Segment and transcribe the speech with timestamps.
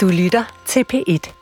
[0.00, 1.32] Du lytter til P1.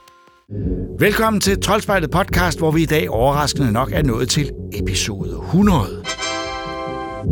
[0.98, 5.97] Velkommen til Troldspejlet podcast, hvor vi i dag overraskende nok er nået til episode 100.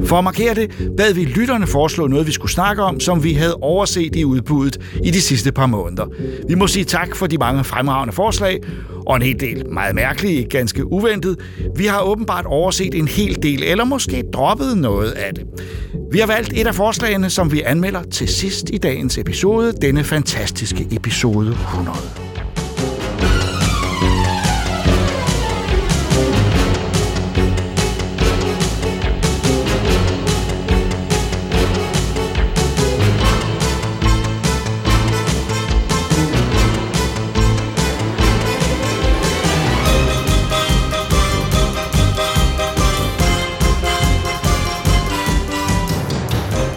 [0.04, 3.32] For at markere det, bad vi lytterne foreslå noget, vi skulle snakke om, som vi
[3.32, 6.06] havde overset i udbuddet i de sidste par måneder.
[6.48, 8.60] Vi må sige tak for de mange fremragende forslag,
[9.06, 11.36] og en hel del meget mærkelige, ganske uventet.
[11.76, 15.44] Vi har åbenbart overset en hel del, eller måske droppet noget af det.
[16.12, 20.04] Vi har valgt et af forslagene, som vi anmelder til sidst i dagens episode, denne
[20.04, 22.35] fantastiske episode 100.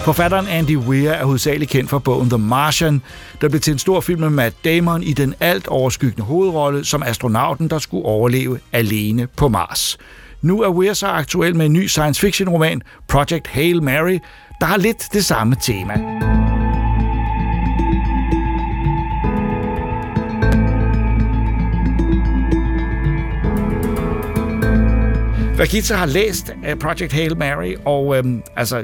[0.09, 3.01] Forfatteren Andy Weir er hovedsageligt kendt for bogen The Martian,
[3.41, 7.03] der blev til en stor film med Matt Damon i den alt overskyggende hovedrolle som
[7.03, 9.97] astronauten, der skulle overleve alene på Mars.
[10.41, 14.19] Nu er Weir så aktuel med en ny science fiction roman, Project Hail Mary,
[14.59, 15.93] der har lidt det samme tema.
[25.57, 28.83] Vakita har læst øh, Project Hail Mary, og øhm, altså,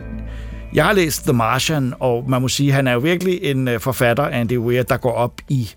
[0.76, 3.68] jeg har læst The Martian, og man må sige, at han er jo virkelig en
[3.68, 5.72] øh, forfatter, Andy Weir, der går op i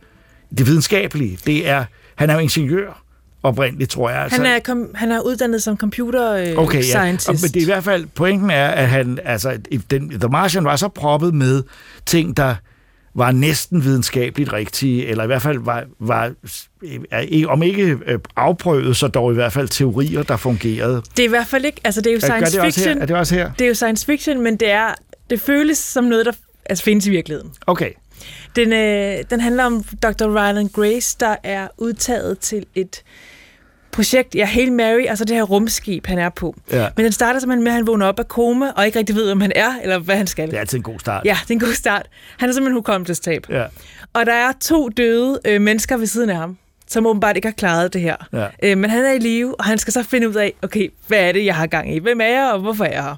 [0.58, 1.38] det videnskabelige.
[1.46, 3.02] Det er, han er jo ingeniør
[3.42, 4.19] oprindeligt, tror jeg.
[4.22, 6.82] Altså, han, er kom, han er uddannet som computer øh, okay, ja.
[6.82, 7.28] scientist.
[7.28, 9.58] Og, men det er i hvert fald, pointen er, at han, altså,
[9.91, 11.62] den, The Martian var så proppet med
[12.06, 12.54] ting, der
[13.19, 16.33] var næsten videnskabeligt rigtige, eller i hvert fald var, var
[17.48, 21.02] om ikke øh, afprøvet, så dog i hvert fald teorier, der fungerede.
[21.16, 22.94] Det er i hvert fald ikke, altså det er jo science det fiction.
[22.94, 23.02] Her?
[23.02, 23.52] Er det også her?
[23.52, 24.94] Det er jo science fiction, men det er,
[25.30, 26.33] det føles som noget, der
[26.66, 27.50] altså, findes i virkeligheden.
[27.66, 27.91] Okay.
[28.56, 30.27] Den, øh, den handler om Dr.
[30.27, 33.03] Ryland Grace, der er udtaget til et
[33.98, 36.54] projekt, ja, Hail Mary, altså det her rumskib, han er på.
[36.72, 36.88] Ja.
[36.97, 39.31] Men den starter simpelthen med, at han vågner op af koma, og ikke rigtig ved,
[39.31, 40.48] om han er, eller hvad han skal.
[40.48, 41.25] Det er altid en god start.
[41.25, 42.06] Ja, det er en god start.
[42.36, 43.47] Han er simpelthen hukommelsestab.
[43.50, 43.64] Ja.
[44.12, 47.53] Og der er to døde øh, mennesker ved siden af ham, som åbenbart ikke har
[47.53, 48.16] klaret det her.
[48.32, 48.47] Ja.
[48.62, 51.28] Øh, men han er i live, og han skal så finde ud af, okay, hvad
[51.28, 51.98] er det, jeg har gang i?
[51.98, 53.16] Hvem er jeg, og hvorfor er jeg her?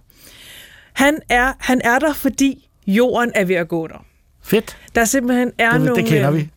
[0.92, 4.04] Han er, han er der, fordi jorden er ved at gå der.
[4.44, 4.76] Fedt.
[4.94, 6.02] Der simpelthen er det, nogle...
[6.02, 6.48] Det kender vi.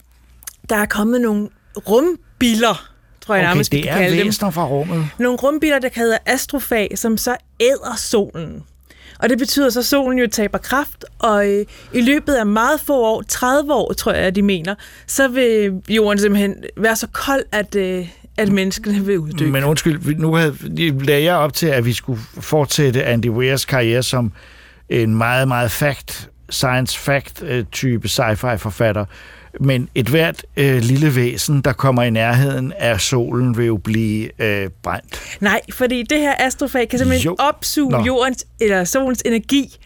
[0.70, 1.50] Der er kommet nogle
[1.90, 2.93] rumbiller,
[3.26, 5.08] tror jeg okay, nærmest, det er væsener fra rummet.
[5.20, 8.64] Nogle rumbiler, der hedder astrofag, som så æder solen.
[9.20, 12.80] Og det betyder så, at solen jo taber kraft, og øh, i løbet af meget
[12.80, 14.76] få år, 30 år tror jeg, de mener,
[15.08, 18.08] så vil jorden simpelthen være så kold, at, øh,
[18.38, 19.48] at menneskene vil uddø.
[19.48, 20.56] Men undskyld, nu havde,
[21.06, 24.32] lagde jeg op til, at vi skulle fortsætte Andy Weirs karriere som
[24.90, 29.06] en meget, meget fact, science fact-type sci-fi forfatter.
[29.60, 34.42] Men et hvert øh, lille væsen, der kommer i nærheden af solen, vil jo blive
[34.42, 35.38] øh, brændt.
[35.42, 37.36] Nej, fordi det her astrofag kan simpelthen jo.
[37.40, 38.04] opsuge Nå.
[38.06, 39.78] jordens eller solens energi.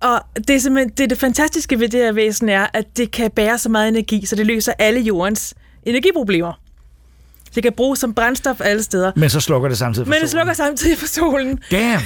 [0.00, 3.30] Og det er simpelthen det, det fantastiske ved det her væsen er, at det kan
[3.30, 6.60] bære så meget energi, så det løser alle jordens energiproblemer.
[7.54, 9.12] Det kan bruges som brændstof alle steder.
[9.16, 10.22] Men så slukker det samtidig for Men solen.
[10.22, 11.58] det slukker samtidig for solen.
[11.70, 12.02] Damn!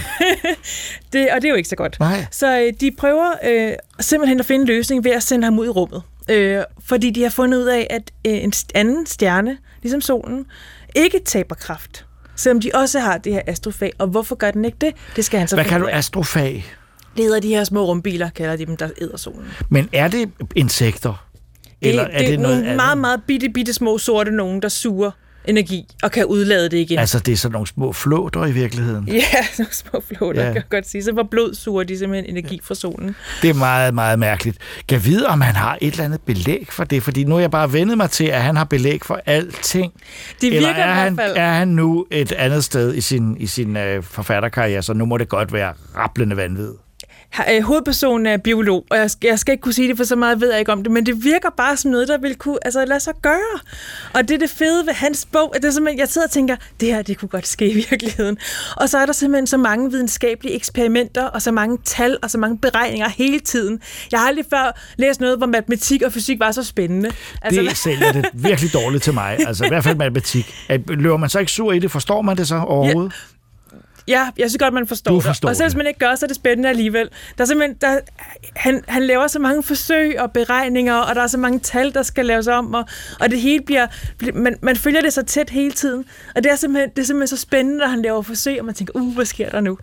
[1.12, 1.96] det, og det er jo ikke så godt.
[2.00, 2.26] Nej.
[2.30, 5.66] Så øh, de prøver øh, simpelthen at finde en løsning ved at sende ham ud
[5.66, 6.02] i rummet.
[6.30, 10.46] Øh, fordi de har fundet ud af, at øh, en anden stjerne, ligesom solen,
[10.96, 12.06] ikke taber kraft.
[12.36, 13.92] Selvom de også har det her astrofag.
[13.98, 14.94] Og hvorfor gør den ikke det?
[15.16, 16.64] Det skal han så Hvad kan du astrofag?
[17.16, 19.48] Det hedder de her små rumbiler, kalder de dem, der æder solen.
[19.68, 21.26] Men er det insekter?
[21.64, 24.62] Det, Eller er det, det er nogle noget meget, meget bitte, bitte små sorte nogen,
[24.62, 25.10] der suger
[25.44, 26.98] energi og kan udlade det igen.
[26.98, 29.08] Altså, det er sådan nogle små flåter i virkeligheden?
[29.08, 29.22] Ja,
[29.58, 30.46] nogle små flåter, ja.
[30.48, 31.04] kan jeg godt sige.
[31.04, 33.16] Så hvor blod suger de simpelthen energi fra solen.
[33.42, 34.58] Det er meget, meget mærkeligt.
[34.88, 37.02] Kan vide, om han har et eller andet belæg for det?
[37.02, 39.92] Fordi nu er jeg bare vendet mig til, at han har belæg for alting.
[40.40, 41.36] Det virker eller er i han, hvert fald.
[41.36, 45.16] er han nu et andet sted i sin, i sin øh, forfatterkarriere, så nu må
[45.16, 46.70] det godt være rablende vanvid?
[47.52, 50.16] Øh, hovedpersonen er biolog, og jeg skal, jeg skal ikke kunne sige det, for så
[50.16, 52.58] meget ved jeg ikke om det, men det virker bare som noget, der vil kunne
[52.62, 53.60] altså, lade sig gøre.
[54.14, 56.30] Og det er det fede ved hans bog, at det er simpelthen, jeg sidder og
[56.30, 58.38] tænker, det her, det kunne godt ske i virkeligheden.
[58.76, 62.38] Og så er der simpelthen så mange videnskabelige eksperimenter, og så mange tal, og så
[62.38, 63.80] mange beregninger hele tiden.
[64.12, 67.10] Jeg har aldrig før læst noget, hvor matematik og fysik var så spændende.
[67.42, 70.54] Altså, det sælger det virkelig dårligt til mig, altså i hvert fald matematik.
[70.88, 73.12] Løber man så ikke sur i det, forstår man det så overhovedet?
[73.12, 73.39] Ja.
[74.08, 75.50] Ja, jeg synes godt, man forstår, du forstår det.
[75.50, 77.08] Og selv hvis man ikke gør, så er det spændende alligevel.
[77.38, 77.98] Der er simpelthen, der,
[78.56, 82.02] han, han laver så mange forsøg og beregninger, og der er så mange tal, der
[82.02, 82.84] skal laves om, og,
[83.20, 83.86] og det hele bliver,
[84.34, 86.04] man, man følger det så tæt hele tiden.
[86.34, 88.74] Og det er simpelthen, det er simpelthen så spændende, når han laver forsøg, og man
[88.74, 89.78] tænker, uh, hvad sker der nu?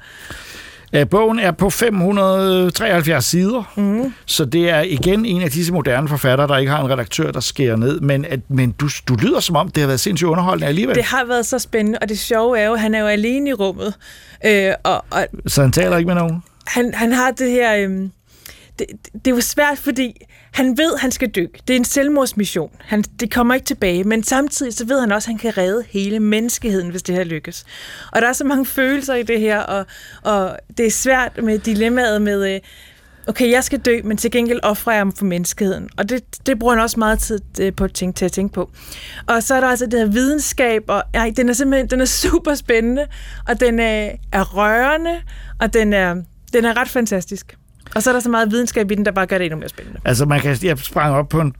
[0.93, 4.13] Øh, Bogen er på 573 sider, mm.
[4.25, 7.39] så det er igen en af disse moderne forfattere, der ikke har en redaktør, der
[7.39, 7.99] skærer ned.
[7.99, 10.95] Men, at, men du, du lyder som om, det har været sindssygt underholdende alligevel.
[10.95, 13.49] Det har været så spændende, og det sjove er jo, at han er jo alene
[13.49, 13.93] i rummet.
[14.45, 16.43] Øh, og, og så han taler ikke med nogen?
[16.67, 17.75] Han, han har det her...
[17.75, 18.09] Øh,
[18.79, 20.25] det, det er jo svært, fordi
[20.57, 21.45] han ved, han skal dø.
[21.67, 22.71] Det er en selvmordsmission.
[22.79, 25.83] Han, det kommer ikke tilbage, men samtidig så ved han også, at han kan redde
[25.89, 27.65] hele menneskeheden, hvis det her lykkes.
[28.11, 29.85] Og der er så mange følelser i det her, og,
[30.23, 32.59] og det er svært med dilemmaet med, øh,
[33.27, 35.89] okay, jeg skal dø, men til gengæld offrer jeg ham for menneskeheden.
[35.97, 38.53] Og det, det bruger han også meget tid øh, på at tænke, til at tænke
[38.53, 38.71] på.
[39.27, 42.05] Og så er der altså det her videnskab, og ej, den er simpelthen den er
[42.25, 43.07] super spændende,
[43.47, 45.21] og den er, er rørende,
[45.59, 46.15] og den er,
[46.53, 47.57] den er ret fantastisk.
[47.97, 49.69] Og så er der så meget videnskab i den, der bare gør det endnu mere
[49.69, 49.99] spændende.
[50.05, 51.53] Altså, man kan, jeg sprang op på en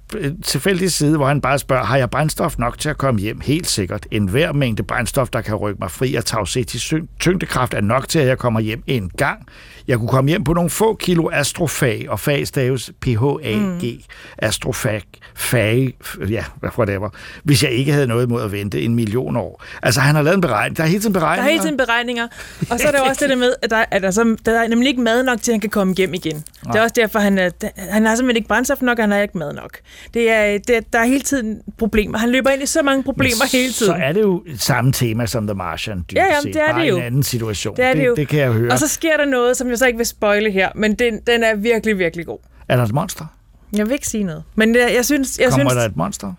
[0.43, 3.41] tilfældig side, hvor han bare spørger, har jeg brændstof nok til at komme hjem?
[3.41, 4.07] Helt sikkert.
[4.11, 6.75] En hver mængde brændstof, der kan rykke mig fri af tavsæt
[7.19, 9.47] tyngdekraft, er nok til, at jeg kommer hjem en gang.
[9.87, 14.01] Jeg kunne komme hjem på nogle få kilo astrofag, og fag staves P-H-A-G, mm.
[14.37, 15.01] astrofag,
[15.35, 15.93] fag,
[16.29, 16.43] ja,
[16.77, 17.09] whatever,
[17.43, 19.63] hvis jeg ikke havde noget imod at vente en million år.
[19.83, 20.77] Altså, han har lavet en beregning.
[20.77, 21.43] Der er hele tiden beregninger.
[21.43, 22.27] Der er hele tiden beregninger.
[22.69, 24.67] Og så er der også det der med, at der, at der, så, der er
[24.67, 26.26] nemlig ikke mad nok til, at han kan komme hjem igen.
[26.33, 26.71] Nej.
[26.71, 29.19] Det er også derfor, han, er, han har simpelthen ikke brændstof nok, og han har
[29.19, 29.77] ikke mad nok.
[30.13, 32.17] Det er, det, der er hele tiden problemer.
[32.17, 33.93] Han løber ind i så mange problemer Men hele tiden.
[33.95, 36.05] Så er det jo samme tema som The Martian.
[36.15, 36.97] Ja, ja, det er det jo.
[36.97, 37.75] en anden situation.
[37.75, 38.15] Det, er det, det, jo.
[38.15, 38.71] det kan jeg høre.
[38.71, 41.43] Og så sker der noget, som jeg så ikke vil spoile her, men den, den
[41.43, 42.39] er virkelig, virkelig god.
[42.67, 43.25] Er der et monster?
[43.73, 44.43] Jeg vil ikke sige noget.
[44.55, 45.39] Men jeg, jeg synes...
[45.39, 46.33] Jeg kommer synes, der et monster?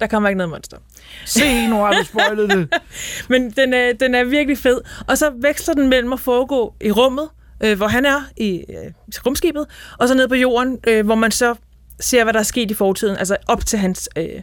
[0.00, 0.76] Der kommer ikke noget monster.
[1.24, 2.68] Se, nu har du spoilet det.
[3.30, 4.80] Men den er, den er virkelig fed.
[5.06, 7.28] Og så veksler den mellem at foregå i rummet,
[7.60, 8.92] øh, hvor han er i øh,
[9.26, 9.66] rumskibet,
[9.98, 11.54] og så ned på jorden, øh, hvor man så
[12.00, 14.42] ser, hvad der er sket i fortiden, altså op til hans øh,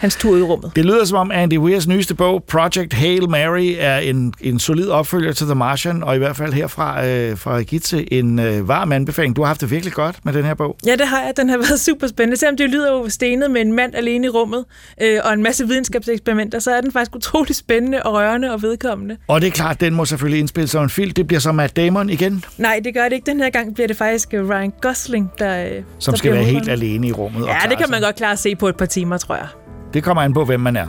[0.00, 0.72] hans tur i rummet.
[0.76, 4.88] Det lyder som om Andy Weirs nyeste bog, Project Hail Mary, er en, en solid
[4.88, 8.92] opfølger til The Martian, og i hvert fald herfra øh, fra Gitze en øh, varm
[8.92, 9.36] anbefaling.
[9.36, 10.76] Du har haft det virkelig godt med den her bog.
[10.86, 11.32] Ja, det har jeg.
[11.36, 12.36] Den har været super spændende.
[12.36, 14.64] Selvom det lyder jo stenet med en mand alene i rummet,
[15.02, 19.16] øh, og en masse videnskabseksperimenter, så er den faktisk utrolig spændende og rørende og vedkommende.
[19.28, 21.10] Og det er klart, den må selvfølgelig indspilles som en film.
[21.10, 22.44] Det bliver så Matt Damon igen.
[22.58, 23.30] Nej, det gør det ikke.
[23.30, 26.44] Den her gang bliver det faktisk øh, Ryan Gosling, der øh, Som der skal være
[26.44, 27.46] helt alene i rummet.
[27.46, 29.46] Ja, det kan man godt klare at se på et par timer, tror jeg.
[29.92, 30.86] Det kommer an på, hvem man er.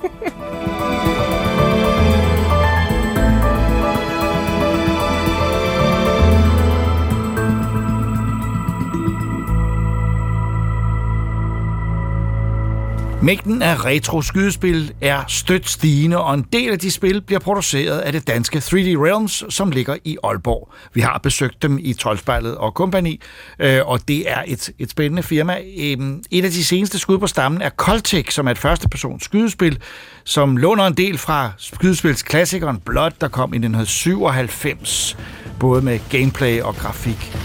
[13.22, 18.12] Mængden af retro-skydespil er stødt stigende, og en del af de spil bliver produceret af
[18.12, 20.72] det danske 3D Realms, som ligger i Aalborg.
[20.94, 23.20] Vi har besøgt dem i Troldspejlet og kompagni,
[23.58, 25.58] øh, og det er et, et spændende firma.
[25.78, 29.78] Øhm, et af de seneste skud på stammen er Coltech, som er et førstepersons skydespil,
[30.24, 35.16] som låner en del fra skydespilsklassikeren Blood, der kom i 1997,
[35.58, 37.36] både med gameplay og grafik.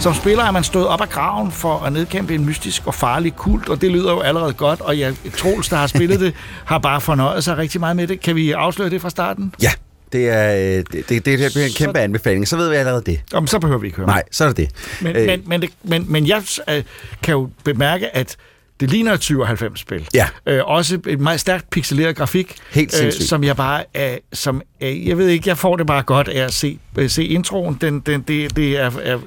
[0.00, 3.36] Som spiller er man stået op af graven for at nedkæmpe en mystisk og farlig
[3.36, 6.78] kult, og det lyder jo allerede godt, og jeg, Troels, der har spillet det, har
[6.78, 8.20] bare fornøjet sig rigtig meget med det.
[8.20, 9.54] Kan vi afsløre det fra starten?
[9.62, 9.70] Ja,
[10.12, 12.48] det er, det, det, det, det bliver en kæmpe så, anbefaling.
[12.48, 13.20] Så ved vi allerede det.
[13.32, 14.68] Jamen, så behøver vi ikke høre Nej, så er det det.
[15.00, 15.26] Men, øh.
[15.26, 16.82] men, men, det, men, men jeg øh,
[17.22, 18.36] kan jo bemærke, at
[18.80, 20.08] det ligner et 97-spil.
[20.14, 20.28] Ja.
[20.46, 22.56] Øh, også et meget stærkt pixeleret grafik.
[22.70, 26.02] Helt øh, Som jeg bare er, som, øh, jeg ved ikke, jeg får det bare
[26.02, 27.78] godt af at se, øh, se introen.
[27.80, 29.18] Den, den, det, det er, er,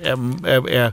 [0.44, 0.92] er, er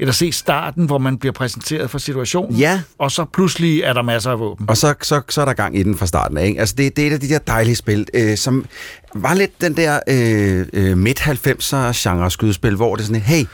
[0.00, 2.82] eller se starten, hvor man bliver præsenteret for situationen, ja.
[2.98, 4.68] og så pludselig er der masser af våben.
[4.68, 6.46] Og så, så, så er der gang i den fra starten af.
[6.46, 6.60] Ikke?
[6.60, 8.66] Altså det, det er et af de der dejlige spil, øh, som
[9.14, 13.46] var lidt den der øh, øh, midt-90'er genre skydespil, hvor det er sådan, hey, øh,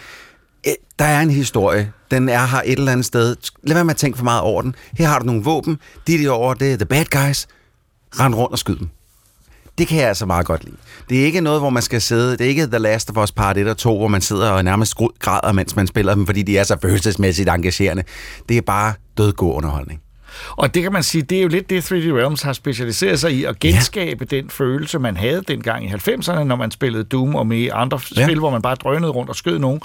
[0.67, 3.37] Øh, der er en historie, den er her et eller andet sted.
[3.63, 4.75] Lad være med at tænke for meget over den.
[4.99, 5.79] Her har du nogle våben.
[6.07, 7.47] De er over, det er the bad guys.
[8.21, 8.89] Rend rundt og skyd dem.
[9.79, 10.77] Det kan jeg altså meget godt lide.
[11.09, 12.33] Det er ikke noget, hvor man skal sidde...
[12.33, 14.65] Det er ikke The Last of Us Part 1 og 2, hvor man sidder og
[14.65, 18.03] nærmest græder, mens man spiller dem, fordi de er så følelsesmæssigt engagerende.
[18.49, 20.01] Det er bare dødgod underholdning.
[20.51, 23.33] Og det kan man sige, det er jo lidt det, 3D Realms har specialiseret sig
[23.33, 24.37] i, at genskabe ja.
[24.37, 28.25] den følelse, man havde dengang i 90'erne, når man spillede Doom og med andre ja.
[28.25, 29.81] spil, hvor man bare drønede rundt og skød nogen.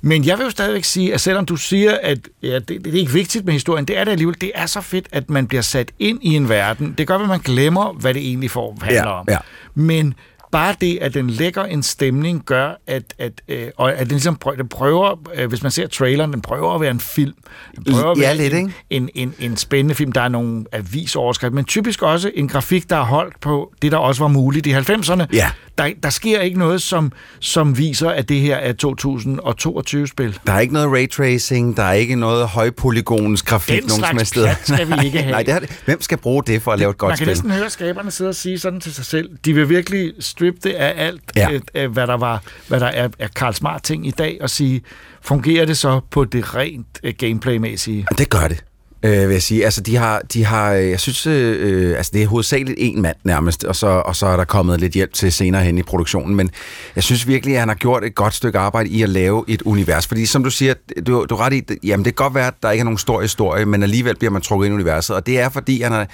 [0.00, 2.98] Men jeg vil jo stadigvæk sige, at selvom du siger, at ja, det, det er
[2.98, 4.40] ikke vigtigt med historien, det er det alligevel.
[4.40, 6.94] Det er så fedt, at man bliver sat ind i en verden.
[6.98, 9.26] Det gør, at man glemmer, hvad det egentlig får handler ja, om.
[9.28, 9.38] Ja.
[9.74, 10.14] Men
[10.56, 14.36] bare det, at den lægger en stemning, gør, at, at, øh, og at den ligesom
[14.36, 17.34] prøver, den prøver øh, hvis man ser traileren, den prøver at være en film.
[17.76, 18.74] Den prøver at ja, være lidt, en, ikke?
[18.90, 20.12] En, en, en spændende film.
[20.12, 23.98] Der er nogle avisoverskrifter, men typisk også en grafik, der er holdt på det, der
[23.98, 25.26] også var muligt i 90'erne.
[25.32, 25.50] Ja.
[25.78, 30.38] Der, der sker ikke noget, som, som viser, at det her er 2022-spil.
[30.46, 34.54] Der er ikke noget raytracing, der er ikke noget højpolygons grafik Den nogen slags steder.
[34.64, 35.30] skal vi ikke have.
[35.30, 35.80] Nej, det er det.
[35.84, 37.28] Hvem skal bruge det for at lave et godt Man kan spil?
[37.28, 39.30] næsten høre skaberne sidde og sige sådan til sig selv.
[39.44, 41.48] De vil virkelig strippe det af alt, Ja.
[41.74, 44.82] øh, hvad der, var, hvad der er, er Karl Smart ting i dag, og sige,
[45.22, 48.06] fungerer det så på det rent øh, gameplaymæssige?
[48.18, 48.64] Det gør det.
[49.06, 49.64] Øh, vil jeg sige.
[49.64, 53.16] Altså, de har, de har, øh, jeg synes, øh, altså, det er hovedsageligt en mand
[53.24, 56.36] nærmest, og så, og så er der kommet lidt hjælp til senere hen i produktionen,
[56.36, 56.50] men
[56.96, 59.62] jeg synes virkelig, at han har gjort et godt stykke arbejde i at lave et
[59.62, 60.74] univers, fordi som du siger,
[61.06, 62.98] du, du er ret i, jamen det kan godt være, at der ikke er nogen
[62.98, 65.92] stor historie, men alligevel bliver man trukket ind i universet, og det er fordi, han
[65.92, 66.08] har,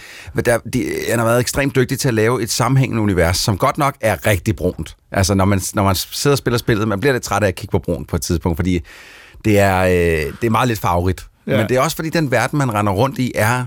[0.45, 3.79] der, de, han har været ekstremt dygtig til at lave et sammenhængende univers, som godt
[3.79, 4.97] nok er rigtig brunt.
[5.13, 7.55] Altså, når man, når man sidder og spiller spillet, man bliver lidt træt af at
[7.55, 8.81] kigge på brunt på et tidspunkt, fordi
[9.45, 11.27] det er, øh, det er meget lidt farverigt.
[11.47, 11.57] Ja.
[11.57, 13.65] Men det er også fordi, den verden, man render rundt i, er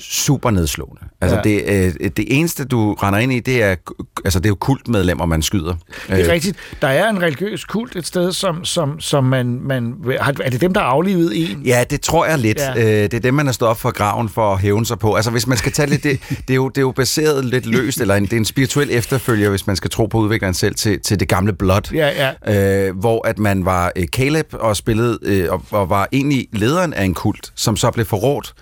[0.00, 1.02] super nedslående.
[1.20, 1.42] Altså, Ja.
[1.42, 1.62] det,
[2.02, 3.76] øh, det eneste, du render ind i, det er,
[4.24, 5.74] altså, det er jo kultmedlemmer, man skyder.
[6.08, 6.56] Det er Øh, rigtigt.
[6.82, 9.94] Der er en religiøs kult et sted, som, som, som man, man...
[10.20, 11.62] har- Er det dem, der har aflivet en?
[11.64, 12.58] Ja, det tror jeg lidt.
[12.58, 12.78] Ja.
[12.78, 15.14] Øh, det er dem, man har stået op for graven for at hævne sig på.
[15.14, 16.02] Altså, hvis man skal tage lidt...
[16.02, 18.44] Det, det, er, jo, det er jo baseret lidt løst, eller en, det er en
[18.44, 21.92] spirituel efterfølger, hvis man skal tro på udvikleren selv, til, til det gamle Blood.
[21.94, 22.88] Ja, ja.
[22.88, 26.94] øh, hvor at man var øh, Caleb og spillede øh, og, og var egentlig lederen
[26.94, 28.54] af en kult, som så blev forrådt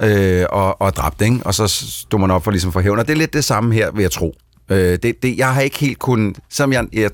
[0.00, 1.38] øh, og, og dræbt, ikke?
[1.44, 2.98] og så stod man op for ligesom for hævn.
[2.98, 4.34] Og det er lidt det samme her, vil jeg tro.
[4.68, 7.10] Øh, det, det, jeg har ikke helt kun, som jeg, jeg,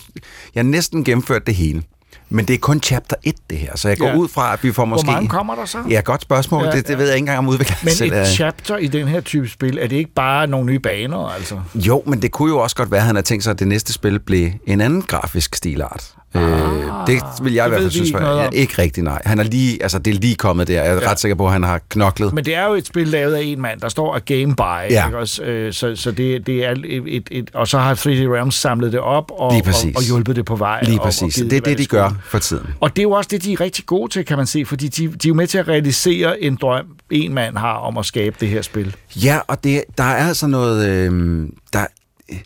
[0.54, 1.82] jeg næsten gennemført det hele.
[2.30, 3.76] Men det er kun chapter 1, det her.
[3.76, 4.16] Så jeg går Ja.
[4.16, 5.04] ud fra, at vi får måske...
[5.04, 5.78] Hvor mange kommer der så?
[5.90, 6.64] Ja, godt spørgsmål.
[6.64, 6.99] Ja, det, det ja.
[6.99, 8.25] ved jeg ikke engang om udvikleren Men selv et er.
[8.25, 11.61] chapter i den her type spil, er det ikke bare nogle nye baner, altså?
[11.75, 13.68] Jo, men det kunne jo også godt være, at han har tænkt sig, at det
[13.68, 16.14] næste spil blev en anden grafisk stilart.
[16.35, 19.23] Ah, øh, det vil jeg i hvert fald synes var ja, ikke rigtigt, nej.
[19.25, 20.82] Han er lige, altså det er lige kommet der.
[20.82, 21.11] Jeg er Ja.
[21.11, 22.32] ret sikker på, at han har knoklet.
[22.32, 24.90] Men det er jo et spil lavet af en mand, der står og game by,
[24.90, 25.06] Ja.
[25.06, 25.42] ikke også?
[25.42, 28.92] Øh, så, så det, det er et, et, et, og så har 3D Realms samlet
[28.92, 29.97] det op og, og, præcis.
[29.97, 30.80] og hjulpet det på vej.
[30.85, 31.35] Lige og, og præcis.
[31.35, 32.02] givet det er det, de skulle.
[32.02, 32.66] gør for tiden.
[32.80, 34.88] Og det er jo også det, de er rigtig gode til, kan man se, fordi
[34.88, 38.06] de, de er jo med til at realisere en drøm, en mand har om at
[38.06, 38.97] skabe det her spil.
[39.16, 40.88] Ja, og det, der er altså noget...
[40.88, 41.87] Øh, der,
[42.32, 42.38] øh,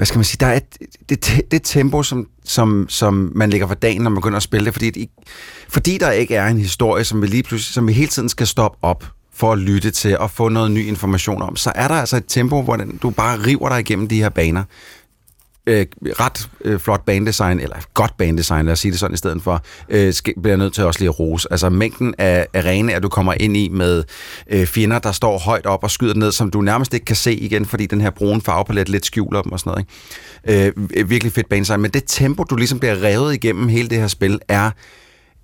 [0.00, 0.36] hvad skal man sige?
[0.40, 0.58] Der er
[1.08, 4.42] det, det, det tempo, som, som, som man lægger for dagen, når man begynder at
[4.42, 5.08] spille det, fordi, det,
[5.68, 8.46] fordi der ikke er en historie, som vi lige pludselig, som vi hele tiden skal
[8.46, 9.04] stoppe op
[9.34, 12.24] for at lytte til og få noget ny information om, så er der altså et
[12.28, 14.64] tempo, hvor den, du bare river dig igennem de her baner
[15.66, 19.42] øh, ret øh, flot banedesign, eller godt banedesign, lad os sige det sådan i stedet
[19.42, 21.48] for, øh, skal, bliver jeg nødt til også lige at rose.
[21.50, 24.04] Altså mængden af arenaer, du kommer ind i med
[24.50, 27.34] øh, fjender, der står højt op og skyder ned, som du nærmest ikke kan se
[27.34, 29.86] igen, fordi den her brune farvepalet lidt skjuler dem og sådan noget.
[30.48, 30.72] Ikke?
[31.00, 34.08] Øh, virkelig fedt banedesign, men det tempo, du ligesom bliver revet igennem hele det her
[34.08, 34.70] spil, er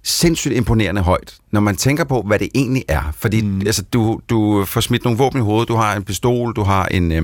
[0.08, 3.12] sindssygt imponerende højt, når man tænker på, hvad det egentlig er.
[3.18, 3.60] Fordi mm.
[3.60, 6.86] altså, du, du får smidt nogle våben i hovedet, du har en pistol, du har
[6.86, 7.22] en, øh,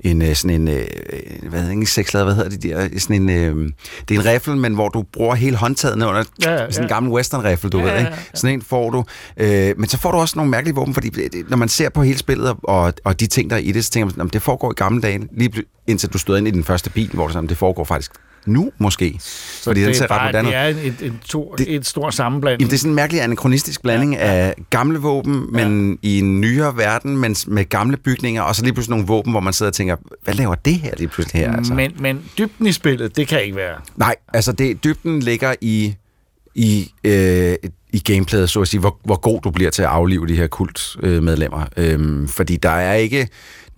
[0.00, 0.84] en øh, sådan en, øh,
[1.42, 3.72] hvad hedder det, ikke sekslader, hvad hedder det der, sådan en, øh,
[4.08, 6.84] det er en riffel, men hvor du bruger hele håndtaget ned under Ja, ja, sådan
[6.84, 6.94] en ja.
[6.94, 8.10] gammel western riffel, du Ja, ved, ja, ikke?
[8.10, 8.16] ja.
[8.34, 9.04] Sådan en får du.
[9.36, 12.02] Øh, men så får du også nogle mærkelige våben, fordi det- når man ser på
[12.02, 14.30] hele spillet og, og de ting, der er i det, så tænker man, sådan, "Jamen,
[14.32, 15.52] det foregår i gamle dage, lige
[15.86, 18.12] indtil du stod ind i din første bil, hvor det, sådan, det foregår faktisk
[18.52, 19.16] nu måske.
[19.20, 21.86] Så fordi den det, ser er bare, moderne det er en, en, to, Det- et
[21.86, 22.60] stort sammenblanding.
[22.60, 24.32] Jamen, det er sådan en mærkelig anachronistisk blanding ja, ja.
[24.32, 26.08] af gamle våben, men ja.
[26.08, 29.40] i en nyere verden, men med gamle bygninger, og så lige pludselig nogle våben, hvor
[29.40, 31.56] man sidder og tænker, hvad laver det her lige pludselig her?
[31.56, 31.74] Altså?
[31.74, 33.76] men, men dybden i spillet, det kan ikke være.
[33.96, 35.94] Nej, altså det, dybden ligger i,
[36.54, 37.54] i, øh,
[37.92, 40.46] i gameplayet, så at sige, hvor, hvor god du bliver til at aflive de her
[40.46, 41.66] kultmedlemmer.
[41.76, 43.28] Øhm, fordi der er ikke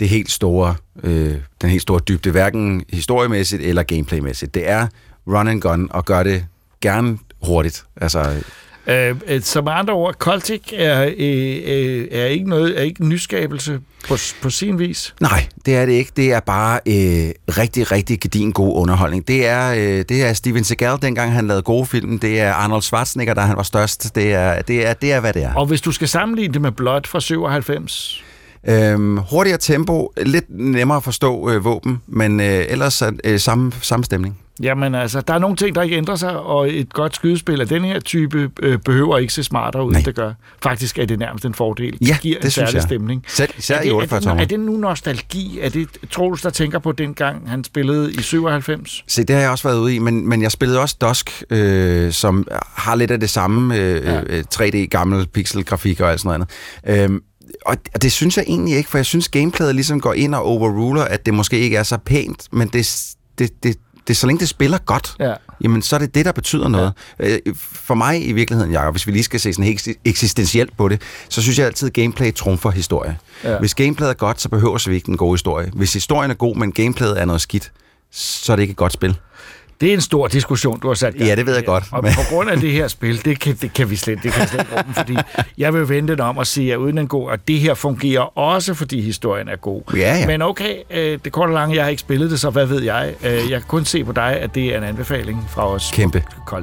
[0.02, 4.54] det helt store, øh, den helt store dybde, hverken historiemæssigt eller gameplaymæssigt.
[4.54, 4.86] Det er
[5.26, 6.46] run and gun, og gør det
[6.80, 7.84] gerne hurtigt.
[7.96, 8.42] Altså,
[8.86, 13.08] Øh, øh, som andre ord, Coltic er, øh, øh, er ikke noget, er ikke en
[13.08, 15.14] nyskabelse på, på sin vis.
[15.20, 16.12] Nej, det er det ikke.
[16.16, 19.28] Det er bare øh, rigtig, rigtig gedin god underholdning.
[19.28, 22.18] Det er, øh, det er Steven Seagal, dengang han lavede gode film.
[22.18, 24.14] Det er Arnold Schwarzenegger, da han var størst.
[24.14, 25.54] Det er, det er, det er hvad det er.
[25.54, 28.24] Og hvis du skal sammenligne det med Blood fra 97,
[28.68, 33.72] Øhm, hurtigere tempo, lidt nemmere at forstå øh, våben, men øh, ellers er øh, samme,
[33.82, 34.38] samme stemning.
[34.62, 37.68] jamen altså, der er nogle ting, der ikke ændrer sig, og et godt skydespil af
[37.68, 40.02] den her type øh, behøver ikke se smartere ud, Nej.
[40.04, 40.32] det gør.
[40.62, 41.98] Faktisk er det nærmest en fordel.
[42.00, 42.82] Ja, det giver en det synes særlig jeg.
[42.82, 43.24] stemning.
[43.28, 45.58] Selv, især er, i det, 48 er, det, er det nu nostalgi?
[45.62, 49.04] Er det Troels, der tænker på dengang, han spillede i 97?
[49.08, 52.12] Se, det har jeg også været ude i, men, men jeg spillede også Dusk, øh,
[52.12, 54.14] som har lidt af det samme øh, Ja.
[54.36, 54.42] ja.
[54.54, 56.40] 3D, gammel pixelgrafik og alt sådan
[56.84, 57.04] noget andet.
[57.04, 57.20] Øhm,
[57.66, 60.42] og og det synes jeg egentlig ikke, for jeg synes, gameplayet ligesom går ind og
[60.42, 63.06] overruler, at det måske ikke er så pænt, men det,
[63.38, 63.76] det, det,
[64.08, 65.34] det så længe det spiller godt, Ja.
[65.60, 66.92] jamen så er det det, der betyder noget.
[67.20, 67.36] Ja.
[67.62, 71.02] For mig i virkeligheden, Jacob, hvis vi lige skal se sådan helt eksistentielt på det,
[71.28, 73.18] så synes jeg altid, at gameplay trumfer historie.
[73.44, 73.58] Ja.
[73.58, 75.70] Hvis gameplayet er godt, så behøver vi ikke en god historie.
[75.74, 77.72] Hvis historien er god, men gameplayet er noget skidt,
[78.10, 79.16] så er det ikke et godt spil.
[79.82, 82.02] Det er en stor diskussion, du har sat gang Ja, det ved jeg godt, Og
[82.04, 84.48] men- på grund af det her spil, det kan, det kan vi slet, det kan
[84.48, 85.16] slet ikke rumme, fordi
[85.58, 88.74] jeg vil vente om og sige, at uden en god, og det her fungerer også,
[88.74, 89.82] fordi historien er god.
[89.96, 90.26] Ja, ja.
[90.26, 92.82] Men okay, øh, det korte og lange, jeg har ikke spillet det, så hvad ved
[92.82, 93.12] jeg?
[93.24, 95.90] Øh, Jeg kan kun se på dig, at det er en anbefaling fra os.
[95.94, 96.22] Kæmpe.
[96.48, 96.56] på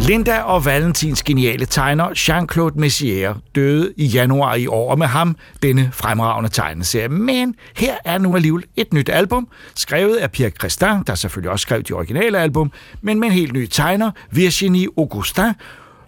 [0.00, 5.36] Linda og Valentins geniale tegner Jean-Claude Messier døde i januar i år, og med ham
[5.62, 7.08] denne fremragende tegneserie.
[7.08, 11.62] Men her er nu alligevel et nyt album, skrevet af Pierre Christin, der selvfølgelig også
[11.62, 12.72] skrev de originale album,
[13.02, 15.52] men med en helt ny tegner, Virginie Augustin,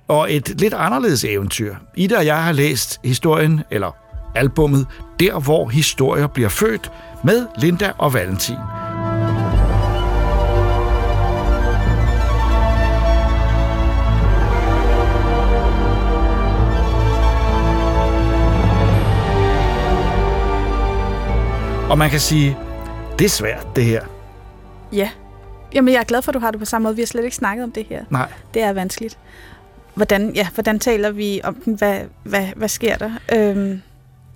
[0.09, 1.75] og et lidt anderledes eventyr.
[1.97, 3.97] Ida og jeg har læst historien, eller
[4.35, 4.87] albummet,
[5.21, 6.90] Der hvor historier bliver født,
[7.25, 8.88] med Linda og Valentin.
[21.90, 22.57] Og man kan sige,
[23.18, 24.02] det er svært, det her.
[24.92, 25.11] Ja.
[25.75, 26.97] Jamen, jeg er glad for, at du har det på samme måde.
[26.97, 28.04] Vi har slet ikke snakket om det her.
[28.11, 28.33] Nej.
[28.54, 29.18] Det er vanskeligt.
[29.95, 31.75] Hvordan, ja, hvordan taler vi om den?
[31.75, 33.11] Hvad, hvad, hvad sker der?
[33.35, 33.83] Øhm,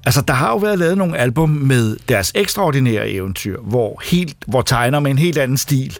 [0.06, 4.62] Altså, der har jo været lavet nogle album med deres ekstraordinære eventyr, hvor, helt, hvor
[4.62, 5.98] tegner med en helt anden stil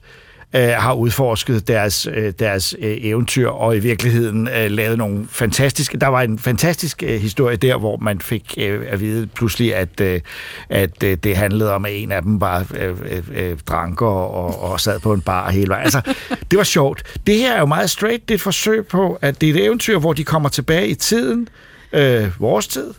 [0.55, 5.99] øh, har udforsket deres, øh, deres øh, eventyr, og i virkeligheden øh, lavet nogle fantastiske...
[5.99, 10.01] Der var en fantastisk øh, historie der, hvor man fik øh, at vide pludselig, at,
[10.01, 10.21] øh,
[10.69, 14.35] at øh, det handlede om, at en af dem bare øh, øh, øh, drank og,
[14.35, 15.85] og, og sad på en bar hele vejen.
[15.85, 16.01] Altså,
[16.51, 17.19] det var sjovt.
[17.27, 18.29] Det her er jo meget straight.
[18.29, 20.95] Det er et forsøg på, at det er et eventyr, hvor de kommer tilbage i
[20.95, 21.49] tiden,
[21.93, 22.95] øh, vores tid,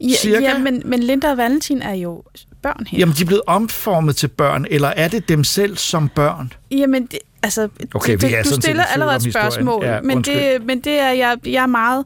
[0.00, 0.40] ja, Cirka?
[0.40, 2.22] ja men, men Linda og Valentin er jo
[2.62, 2.98] børn her.
[2.98, 6.52] Jamen, de er blevet omformet til børn, eller er det dem selv som børn?
[6.70, 10.52] Jamen, det, altså, Okay, det, vi er du stiller allerede et spørgsmål, Ja, men, undskyld.
[10.52, 12.04] det, men det er jeg, jeg er meget...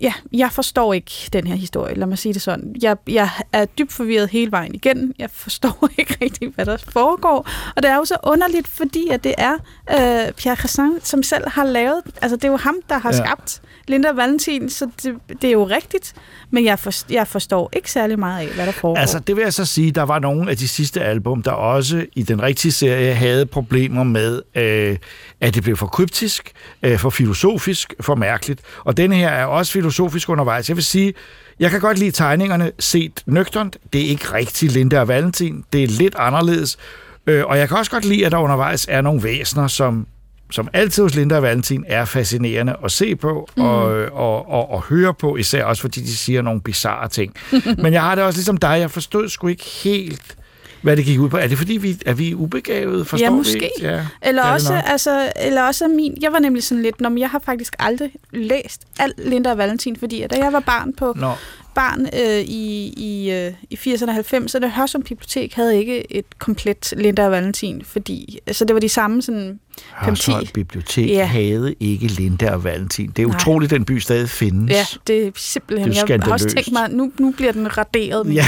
[0.00, 2.76] Ja, jeg forstår ikke den her historie, lad mig sige det sådan.
[2.82, 5.14] Jeg, jeg er dybt forvirret hele vejen igen.
[5.18, 7.48] Jeg forstår ikke rigtig, hvad der foregår.
[7.76, 9.52] Og det er jo så underligt, fordi at det er
[9.90, 12.02] øh, Pierre Cassin, som selv har lavet...
[12.22, 13.24] Altså, det er jo ham, der har ja.
[13.24, 16.14] skabt Linda Valentin, så det, det er jo rigtigt.
[16.50, 19.00] Men jeg, for, jeg forstår ikke særlig meget af, hvad der foregår.
[19.00, 22.06] Altså, det vil jeg så sige, der var nogle af de sidste album, der også
[22.12, 24.96] i den rigtige serie havde problemer med, øh,
[25.40, 28.60] at det blev for kryptisk, øh, for filosofisk, for mærkeligt.
[28.84, 30.68] Og denne her er også filosofisk undervejs.
[30.68, 31.14] Jeg vil sige,
[31.60, 33.76] jeg kan godt lide tegningerne set nøgternt.
[33.92, 35.64] Det er ikke rigtig Linda og Valentin.
[35.72, 36.78] Det er lidt anderledes.
[37.26, 40.06] Øh, og jeg kan også godt lide, at der undervejs er nogle væsener, som
[40.54, 43.62] som altid hos Linda og Valentin er fascinerende at se på mm.
[43.62, 47.34] og, og, og, og høre på, især også fordi de siger nogle bizarre ting.
[47.82, 50.36] Men jeg har det også ligesom dig, jeg forstod sgu ikke helt,
[50.82, 51.36] hvad det gik ud på.
[51.36, 53.04] Er det fordi, vi er vi ubegavede?
[53.04, 53.70] Forstår Ja, vi måske.
[53.76, 53.88] ikke?
[53.88, 56.18] Ja, Eller er også, altså, eller også min...
[56.20, 57.00] Jeg var nemlig sådan lidt...
[57.00, 60.60] Nå, men jeg har faktisk aldrig læst alt Linda og Valentin, fordi da jeg var
[60.60, 61.32] barn på Nå,
[61.74, 66.94] barn øh, i, i, øh, i 80'erne og 90'erne, Hørsum Bibliotek havde ikke et komplet
[66.96, 69.60] Linda og Valentin, fordi altså, det var de samme sådan...
[69.94, 70.50] Hørsholm 5-10.
[70.54, 71.24] Bibliotek Ja.
[71.24, 73.10] havde ikke Linda og Valentin.
[73.16, 73.36] Det er Nej.
[73.36, 74.70] utroligt, den by stadig findes.
[74.70, 75.90] Ja, det er simpelthen...
[75.90, 78.26] Det er jeg har også tænkt mig, nu, nu bliver den raderet.
[78.26, 78.44] Men, Ja,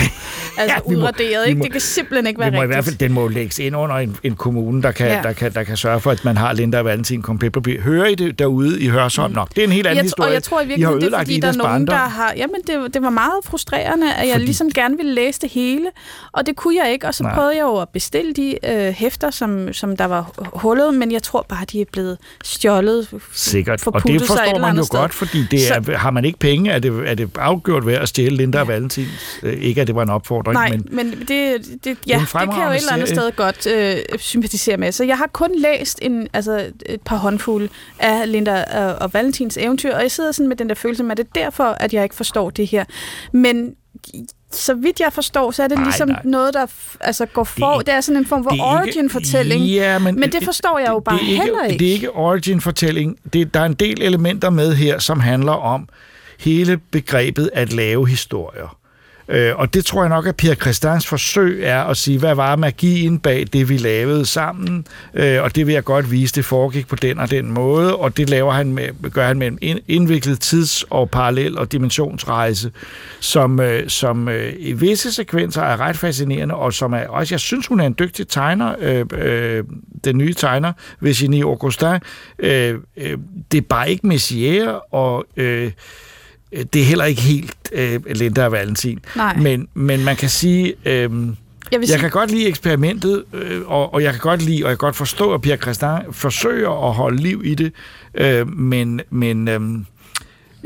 [0.58, 1.58] altså ja, må- udraderet, vi ikke?
[1.58, 2.74] må- det kan simpelthen ikke være det må i rigtigt.
[2.76, 5.20] hvert fald, den må lægges ind under en, en kommune, der kan, ja.
[5.22, 7.80] Der, kan, der kan sørge for, at man har Linda og Valentin komplet på by.
[7.80, 9.32] Hører I det derude i Hørsholm?
[9.34, 10.28] Nå, det er en helt anden jeg, historie.
[10.30, 12.32] Og jeg tror i virkeligheden, det er fordi, der er Idas nogen, der har...
[12.36, 15.86] Jamen, det, det var meget frustrerende, at jeg Fordi- ligesom gerne ville læse det hele,
[16.32, 17.22] og det kunne jeg ikke, og så.
[17.22, 17.34] Nej.
[17.34, 21.22] prøvede jeg jo at bestille de øh, hæfter, som, som der var hullet, men jeg
[21.22, 23.08] tror bare, de er blevet stjålet.
[23.32, 24.98] Sikkert, og det forstår man jo sted.
[24.98, 25.92] godt, fordi det er, så...
[25.92, 29.06] har man ikke penge, er det, er det afgjort ved at stjæle Linda og Valentin.
[29.42, 31.28] Øh, Ikke at det var en opfordring, Nej, men men, det,
[31.84, 34.92] det, ja, det kan jeg jo et eller andet sted godt øh, sympatisere med.
[34.92, 39.56] Så jeg har kun læst en, altså et par håndfulde af Linda og, og Valentins
[39.56, 41.94] eventyr, og jeg sidder sådan med den der følelse med, at det er derfor, at
[41.94, 42.84] jeg ikke forstår det her.
[43.32, 43.74] Men
[44.52, 46.20] så vidt jeg forstår, så er det Nej, ligesom nej.
[46.24, 46.66] noget, der
[47.00, 47.78] altså går for...
[47.78, 49.64] Det, det er sådan en form for det origin-fortælling.
[49.64, 51.78] Ja, men, Men det forstår jeg jo bare det ikke, heller ikke.
[51.78, 53.18] Det er ikke origin-fortælling.
[53.32, 55.88] Det, der er en del elementer med her, som handler om
[56.38, 58.75] hele begrebet at lave historier.
[59.28, 62.56] Øh, og det tror jeg nok, at Pierre Christians forsøg er at sige, hvad var
[62.56, 66.88] magien bag det, vi lavede sammen, øh, og det vil jeg godt vise, det foregik
[66.88, 70.40] på den og den måde, og det laver han med, gør han med en indviklet
[70.40, 72.72] tids- og parallel- og dimensionsrejse,
[73.20, 77.40] som, øh, som øh, i visse sekvenser er ret fascinerende, og som er også, jeg
[77.40, 79.64] synes, hun er en dygtig tegner, øh, øh,
[80.04, 81.98] den nye tegner, Virginie Augustin.
[82.38, 83.18] Øh, øh,
[83.52, 85.72] det er bare ikke Messier, og øh,
[86.72, 88.98] det er heller ikke helt øh, Linda og Valentin.
[89.16, 89.36] Nej.
[89.36, 91.10] Men, men man kan sige, øh, Jeg
[91.72, 94.78] Jeg sige, kan godt lide eksperimentet, øh, og, og jeg kan godt lide, og jeg
[94.78, 97.72] kan godt forstå, at Pierre Christin forsøger at holde liv i det,
[98.14, 99.60] øh, men, men øh,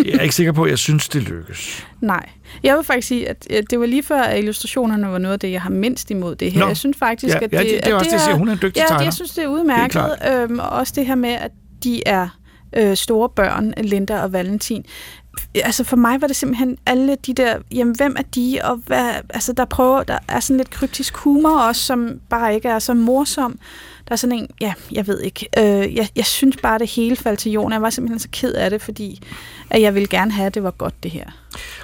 [0.06, 1.86] jeg er ikke sikker på, at jeg synes, det lykkes.
[2.00, 2.28] nej.
[2.62, 5.40] Jeg vil faktisk sige, at øh, det var lige før, at illustrationerne var noget af
[5.40, 6.60] det, jeg har mindst imod det her.
[6.60, 6.66] Nå.
[6.66, 8.34] Jeg synes faktisk, Ja, at ja, det, det, det er også det, jeg siger.
[8.36, 9.04] Hun er en dygtig Ja, tegner.
[9.04, 10.02] jeg synes, det er udmærket.
[10.22, 11.50] Helt Øhm, og også det her med, at
[11.84, 12.28] de er
[12.76, 14.84] øh, store børn, Linda og Valentin.
[15.54, 19.12] Altså for mig var det simpelthen alle de der, jamen hvem er de, og hvad,
[19.30, 22.94] altså der prøver, der er sådan lidt kryptisk humor også, som bare ikke er så
[22.94, 23.58] morsom.
[24.08, 27.16] Der er sådan en, ja, jeg ved ikke, øh, jeg, jeg synes bare, det hele
[27.16, 27.72] faldt til jorden.
[27.72, 29.22] Jeg var simpelthen så ked af det, fordi
[29.70, 31.30] at jeg ville gerne have, at det var godt det her.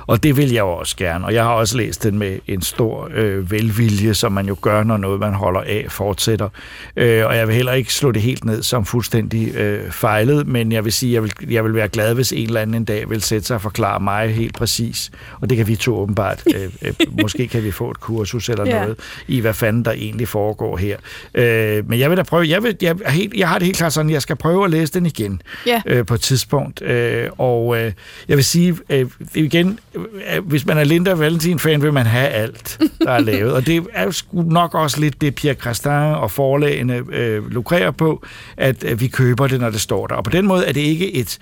[0.06, 3.10] Og det vil jeg også gerne, og jeg har også læst den med en stor
[3.14, 6.48] øh, velvilje, som man jo gør, når noget, man holder af, fortsætter.
[6.96, 10.72] Øh, og jeg vil heller ikke slå det helt ned som fuldstændig øh, fejlet, men
[10.72, 13.10] jeg vil sige, jeg vil, jeg vil være glad, hvis en eller anden en dag
[13.10, 16.62] vil sætte sig og forklare mig helt præcis, og det kan vi to åbenbart, øh,
[16.82, 16.92] øh,
[17.22, 18.80] måske kan vi få et kursus eller Ja.
[18.80, 18.96] noget,
[19.28, 20.96] i hvad fanden der egentlig foregår her.
[21.34, 23.92] Øh, men jeg vil da prøve, jeg, vil, jeg, helt, jeg har det helt klart
[23.92, 25.82] sådan, jeg skal prøve at læse den igen Ja.
[25.86, 26.82] øh, på et tidspunkt.
[26.82, 27.92] Øh, og øh,
[28.28, 32.80] jeg vil sige, øh, igen, Øh, hvis man er Linda Valentin-fan, vil man have alt,
[33.02, 33.52] der er lavet.
[33.52, 38.24] Og det er sgu nok også lidt det, Pierre Christin og forlagene øh, lukrerer på,
[38.56, 40.14] at øh, vi køber det, når det står der.
[40.14, 41.38] Og på den måde er det ikke et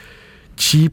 [0.58, 0.92] cheap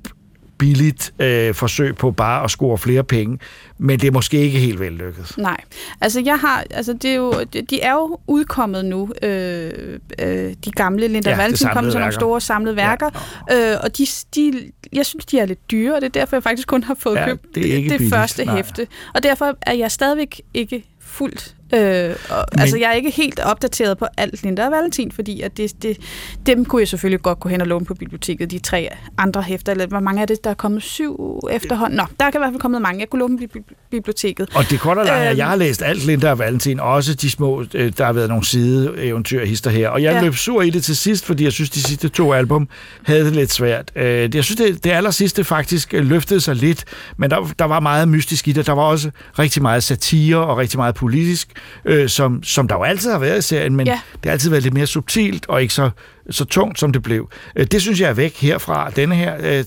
[0.62, 3.40] billigt øh, forsøg på bare at score flere penge,
[3.78, 5.38] men det er måske ikke helt vellykket.
[5.38, 5.58] Nej,
[6.02, 7.34] altså jeg har, altså det er jo,
[7.70, 12.14] de er jo udkommet nu, øh, øh, de gamle Linda Ja, samlede kom som nogle
[12.14, 13.10] store samlede værker,
[13.50, 13.74] ja.
[13.74, 16.44] øh, og de, de, jeg synes, de er lidt dyre, og det er derfor, jeg
[16.44, 18.56] faktisk kun har fået Ja, købt det det billigt, første nej.
[18.56, 18.88] hæfte.
[19.14, 23.40] Og derfor er jeg stadigvæk ikke fuldt Øh, og, Men- altså, jeg er ikke helt
[23.40, 25.98] opdateret på alt Linda og Valentin, fordi at det, det,
[26.46, 29.72] dem kunne jeg selvfølgelig godt gå hen og låne på biblioteket, de tre andre hæfter,
[29.72, 31.98] eller hvor mange er det, der er kommet syv efterhånden?
[31.98, 33.00] Nå, der kan i hvert fald kommet mange.
[33.00, 34.50] Jeg kunne låne på bibli- biblioteket.
[34.56, 35.38] Og det korte og lange Øhm.
[35.38, 38.46] jeg har læst alt Linda og Valentin, også de små, øh, der har været nogle
[38.46, 39.90] sideeventyrhister her.
[39.90, 40.18] Og jeg ja.
[40.18, 40.24] Ja.
[40.24, 42.68] løb sur i det til sidst, fordi jeg synes, de sidste to album
[43.04, 43.92] havde det lidt svært.
[43.96, 46.86] Øh, Jeg synes, det, det aller sidste faktisk øh, løftede sig lidt,
[47.18, 48.66] men der, der var meget mystisk i det.
[48.68, 51.48] Der var også rigtig meget satire og rigtig meget politisk,
[51.86, 54.00] øh, som, som der jo altid har været i serien, men ja.
[54.14, 55.90] Det har altid været lidt mere subtilt og ikke så,
[56.30, 57.30] så tungt, som det blev.
[57.56, 59.36] Øh, Det synes jeg er væk herfra, denne her.
[59.40, 59.66] Øh,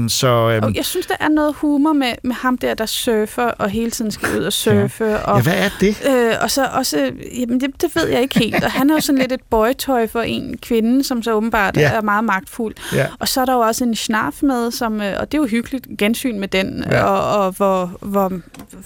[0.00, 2.86] øh, så, øh, Og jeg synes, der er noget humor med, med ham der, der
[2.86, 5.04] surfer, og hele tiden skal ud og surfe.
[5.04, 5.16] Ja.
[5.16, 6.02] Og, ja, hvad er det?
[6.10, 8.64] Øh, og så også, jamen det, det ved jeg ikke helt.
[8.64, 11.90] Og han er jo sådan lidt et boytøj for en kvinde, som så åbenbart Ja.
[11.92, 12.74] er meget magtfuld.
[12.94, 13.06] Ja.
[13.18, 15.48] Og så er der jo også en snarf med, som, øh, og det er jo
[15.48, 17.02] hyggeligt gensyn med den, Ja.
[17.04, 18.32] og, og hvor, hvor,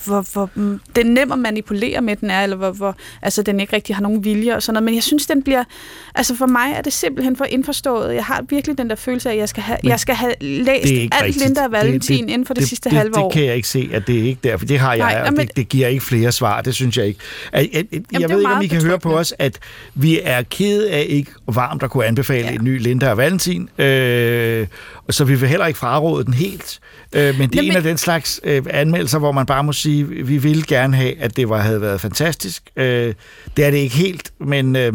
[0.07, 3.61] hvor, hvor mm, er nem at manipulere med den er, eller hvor, hvor altså, den
[3.61, 4.85] ikke rigtig har nogen vilje og sådan noget.
[4.85, 5.65] Men jeg synes, den bliver,
[6.15, 8.15] altså for mig er det simpelthen for indforstået.
[8.15, 10.35] Jeg har virkelig den der følelse af, at jeg skal have, Men jeg skal have
[10.41, 11.45] læst det alt rigtigt.
[11.45, 13.31] Linda og Valentin Det- det- inden for det, det, sidste det, halve det år.
[13.31, 14.67] kan jeg ikke se, at det er ikke derfor.
[14.67, 16.61] Det har jeg, Nej, og det, det giver ikke flere svar.
[16.61, 17.21] Det synes jeg ikke.
[17.53, 19.59] Jeg, jeg, jeg, jeg ved ikke, om I kan høre på os, at
[19.95, 22.55] vi er kede af ikke varmt at kunne anbefale ja.
[22.55, 23.69] En ny Linda og Valentin.
[23.79, 24.67] Øh,
[25.11, 26.81] så vi vil heller ikke fraråde den helt.
[27.13, 29.73] Øh, men det er Jamen- en af den slags øh, anmeldelser, hvor man bare må
[29.73, 32.63] sige, vi vil gerne have, at det var, havde været fantastisk.
[32.77, 33.15] Øh,
[33.57, 34.93] det er det ikke helt, men øh,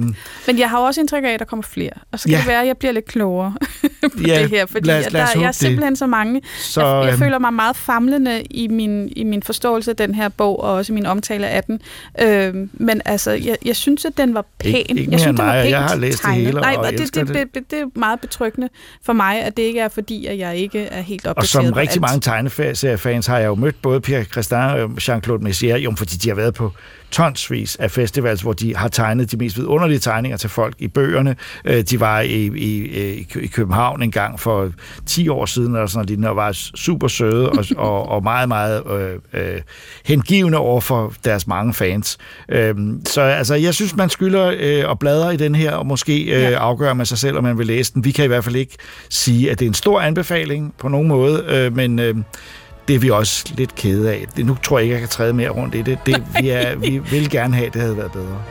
[0.47, 1.91] Men jeg har også indtryk af, at der kommer flere.
[2.11, 2.37] Og så kan Ja.
[2.37, 3.53] det være, at jeg bliver lidt klogere
[4.01, 4.65] på Ja, det her.
[4.65, 5.55] Fordi lad os- lad, os der, jeg er det.
[5.55, 6.41] simpelthen så mange.
[6.59, 6.85] så...
[6.87, 10.29] jeg, jeg øhm, føler mig meget famlende i min, i min forståelse af den her
[10.29, 11.81] bog, og også i min omtale af den.
[12.21, 14.75] Øhm, men altså, jeg, jeg synes, at den var pæn.
[14.75, 16.45] Ikke- ikke jeg synes, den var pænt jeg har læst det tegnet.
[16.45, 18.69] hele, Nej, og det, det, det, det, det er meget betryggende
[19.05, 21.73] for mig, at det ikke er fordi, at jeg ikke er helt opdateret Og som
[21.73, 22.01] rigtig alt.
[22.01, 26.27] mange tegneseriefans har jeg jo mødt både Pierre Christin og Jean-Claude Messier, jo, fordi de
[26.29, 26.71] har været på
[27.11, 31.35] tonsvis af festivals, hvor de har tegnet de mest vidunderlige tegninger til folk i bøgerne.
[31.65, 32.83] Øh, De var i, i,
[33.41, 34.71] i, København en gang for
[35.05, 38.83] 10 år siden, og sådan noget, og var super søde og, og, og meget, meget
[38.91, 39.61] øh, øh,
[40.05, 42.17] hengivende over for deres mange fans.
[42.49, 46.23] Øh, så altså, jeg synes, man skylder øh, at bladre i den her, og måske
[46.23, 46.51] øh, Ja.
[46.51, 48.05] afgøre med sig selv, om man vil læse den.
[48.05, 48.75] Vi kan i hvert fald ikke
[49.09, 52.15] sige, at det er en stor anbefaling på nogen måde, øh, men øh,
[52.87, 54.25] det er vi også lidt kede af.
[54.35, 55.99] Det, nu tror jeg ikke, jeg kan træde mere rundt i det.
[56.05, 58.41] det vi, er, vi vil gerne have, at det havde været bedre.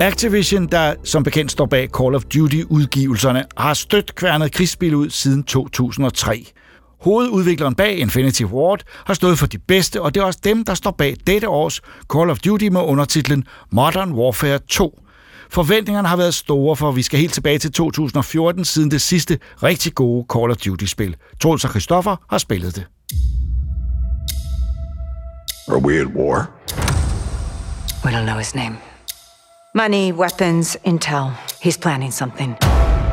[0.00, 5.42] Activision, der som bekendt står bag Call of Duty-udgivelserne, har stødt kværnet krigsspil ud siden
[5.44, 6.46] 2003.
[7.00, 10.74] Hovedudvikleren bag Infinity Ward har stået for de bedste, og det er også dem, der
[10.74, 11.80] står bag dette års
[12.12, 15.00] Call of Duty med undertitlen Modern Warfare 2.
[15.50, 19.94] Forventningerne har været store, for vi skal helt tilbage til 2014, siden det sidste rigtig
[19.94, 21.16] gode Call of Duty-spil.
[21.40, 22.86] Troels og Christoffer har spillet det.
[25.68, 26.50] Are we at war?
[28.04, 28.76] We don't know his name.
[29.74, 31.32] Money, weapons, intel.
[31.64, 32.56] He's planning something.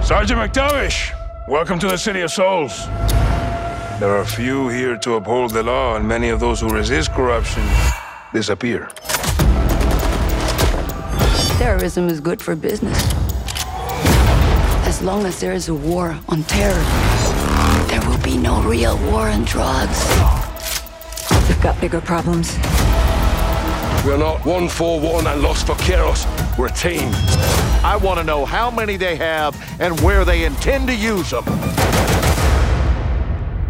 [0.04, 1.14] Sergeant McDowish,
[1.50, 2.74] welcome to the City of Souls.
[4.02, 7.62] There are few here to uphold the law, and many of those who resist corruption
[8.34, 8.90] disappear.
[11.60, 12.98] Terrorism is good for business.
[14.88, 16.84] As long as there is a war on terror,
[17.90, 20.00] there will be no real war on drugs.
[21.48, 22.58] We've got bigger problems.
[24.04, 26.26] We are not one for one and lost for chaos.
[26.58, 27.12] We're a team.
[27.84, 31.44] I want to know how many they have and where they intend to use them.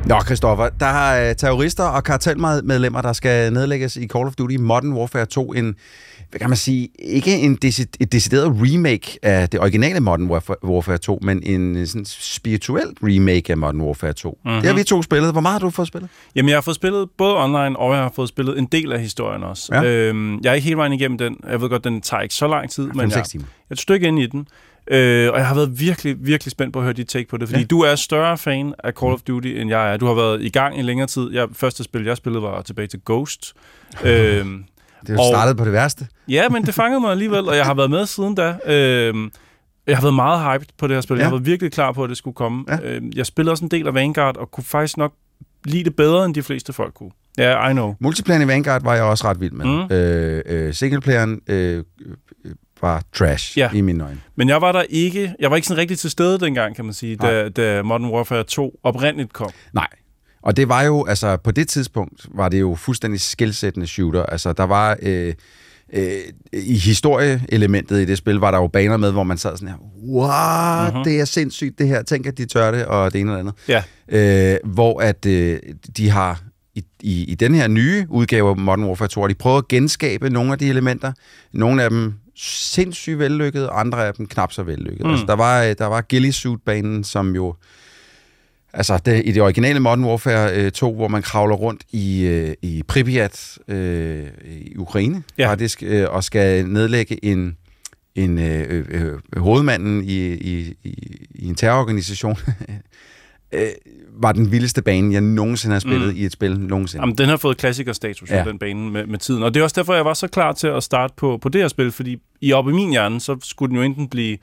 [0.06, 4.56] Nå, Christoffer, der er øh, terrorister og kartelmedlemmer, der skal nedlægges i Call of Duty
[4.56, 5.54] Modern Warfare 2.
[5.54, 5.76] En,
[6.30, 10.56] hvad kan man sige, ikke en deci- et decideret remake af det originale Modern Warfare,
[10.66, 14.38] Warfare 2, men en øh, sådan spirituel remake af Modern Warfare 2.
[14.46, 14.60] Mm-hmm.
[14.62, 15.32] Det har vi to spillet.
[15.32, 16.10] Hvor meget har du fået spillet?
[16.36, 19.00] Jamen, jeg har fået spillet både online, og jeg har fået spillet en del af
[19.02, 19.70] historien også.
[19.76, 19.84] Ja.
[19.84, 21.38] Øhm, jeg er ikke helt vejen igennem den.
[21.50, 23.46] Jeg ved godt, den tager ikke så lang tid, men jeg, 5-6 timer.
[23.46, 24.48] jeg er et stykke ind i den.
[24.92, 27.50] Øh, og jeg har været virkelig, virkelig spændt på at høre dit take på det,
[27.50, 27.66] fordi Ja.
[27.68, 29.98] du er større fan af Call of Duty, end jeg er.
[29.98, 31.32] Du har været i gang i længere tid.
[31.34, 33.54] Jeg, første spil, jeg spillede, var tilbage til Ghost.
[34.06, 34.64] øhm,
[35.02, 36.08] Det er jo Og- startet på det værste.
[36.28, 38.56] Ja, men det fangede mig alligevel, og jeg har været med siden da.
[38.68, 39.32] Øhm,
[39.88, 41.16] jeg har været meget hyped på det her spil.
[41.16, 41.20] Ja.
[41.20, 42.66] Jeg har været virkelig klar på, at det skulle komme.
[42.68, 42.78] Ja.
[42.84, 45.14] Øhm, jeg spillede også en del af Vanguard, og kunne faktisk nok
[45.66, 47.12] lide det bedre, end de fleste folk kunne.
[47.38, 47.96] Ja, yeah, I know.
[48.00, 49.66] Multiplayer i Vanguard var jeg også ret vild med.
[49.66, 49.72] Mm.
[49.72, 49.92] Mm.
[49.96, 51.84] Øh, øh, singleplayeren øh,
[52.46, 52.52] øh,
[52.82, 53.70] var trash Ja.
[53.74, 54.20] i mine øjne.
[54.36, 55.34] Men jeg var der ikke...
[55.40, 57.32] Jeg var ikke sådan rigtig til stede dengang, kan man sige, Nej.
[57.32, 59.50] da, da Modern Warfare 2 oprindeligt kom.
[59.74, 59.88] Nej.
[60.44, 64.24] Og det var jo, altså på det tidspunkt, var det jo fuldstændig skilsættende shooter.
[64.24, 65.34] Altså der var, øh,
[65.94, 66.12] øh,
[66.54, 69.76] i historieelementet i det spil, var der jo baner med, hvor man sad sådan her,
[70.08, 70.94] wow, Mhm.
[70.96, 71.04] mm-hmm.
[71.04, 73.84] det er sindssygt det her, tænk at de tør det, og det ene eller andet.
[74.10, 74.54] Ja.
[74.54, 75.60] Øh, hvor at øh,
[75.98, 76.42] de har,
[76.76, 79.68] i, i, i den her nye udgave af Modern Warfare 2, har de prøvet at
[79.68, 81.12] genskabe nogle af de elementer.
[81.54, 85.04] Nogle af dem sindssygt vellykkede, andre af dem knap så vellykkede.
[85.04, 85.12] Mm.
[85.12, 87.56] Altså, der var, øh, der var Ghillie Suit-banen, som jo
[88.74, 92.54] Altså, det, i det originale Modern Warfare øh, 2, hvor man kravler rundt i, øh,
[92.62, 95.44] i Pripyat øh, i Ukraine, Ja.
[95.44, 95.50] ja.
[95.50, 97.58] faktisk, øh, og skal nedlægge en,
[98.16, 102.36] en øh, øh, øh, hovedmanden i, i, i, i en terrororganisation,
[103.54, 103.68] øh,
[104.20, 106.14] var den vildeste bane, jeg nogensinde har spillet Mm.
[106.14, 106.20] mm.
[106.22, 107.02] i et spil nogensinde.
[107.04, 108.44] Jamen, den har fået klassikerstatus, ja.
[108.44, 109.44] Den bane med, med tiden.
[109.44, 111.62] Og det er også derfor, jeg var så klar til at starte på, på det
[111.62, 114.38] her spil, fordi i op i min hjerne, så skulle den jo enten blive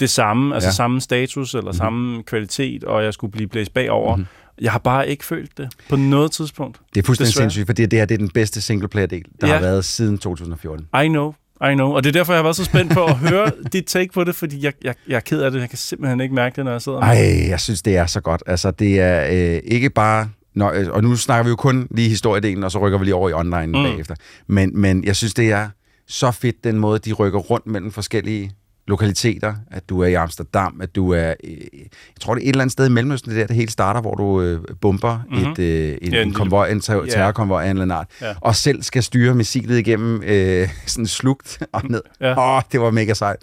[0.00, 0.72] det samme, altså ja.
[0.72, 1.76] Samme status eller mm-hmm.
[1.76, 4.16] samme kvalitet, og jeg skulle blive blæst bagover.
[4.16, 4.26] Mm-hmm.
[4.60, 6.80] Jeg har bare ikke følt det på noget tidspunkt.
[6.94, 7.44] det er fuldstændig desværre.
[7.44, 9.52] sindssygt, for det, det her det er den bedste singleplayer-del, der Ja.
[9.52, 10.86] har været siden 2014.
[11.04, 11.32] I know,
[11.64, 11.92] I know.
[11.92, 14.24] Og det er derfor, jeg har været så spændt på at høre dit take på
[14.24, 15.60] det, fordi jeg, jeg, jeg er ked af det.
[15.60, 18.06] Jeg kan simpelthen ikke mærke det, når jeg sidder med Ej, jeg synes, det er
[18.06, 18.42] så godt.
[18.46, 20.28] Altså, det er øh, ikke bare...
[20.54, 23.14] Nå, øh, og nu snakker vi jo kun lige historiedelen, og så rykker vi lige
[23.14, 23.72] over i online mm.
[23.72, 24.14] bagefter.
[24.46, 25.68] Men, men jeg synes, det er
[26.08, 28.52] så fedt, den måde, de rykker rundt mellem forskellige
[28.90, 29.54] lokaliteter.
[29.70, 31.34] At du er i Amsterdam, at du er...
[31.44, 33.70] Øh, jeg tror, det er et eller andet sted i Mellemøsten, det der, det hele
[33.70, 35.36] starter, hvor du øh, bomber Mhm.
[35.38, 35.52] mm-hmm.
[35.52, 37.10] et, øh, en, Ja, en ja, konvoj, en ter- Ja.
[37.10, 38.06] terrorkonvoj af en eller anden art.
[38.20, 38.34] Ja.
[38.40, 42.02] Og selv skal styre missilet igennem øh, sådan slugt og ned.
[42.20, 42.30] Ja.
[42.38, 43.36] Åh, oh, det var mega sejt.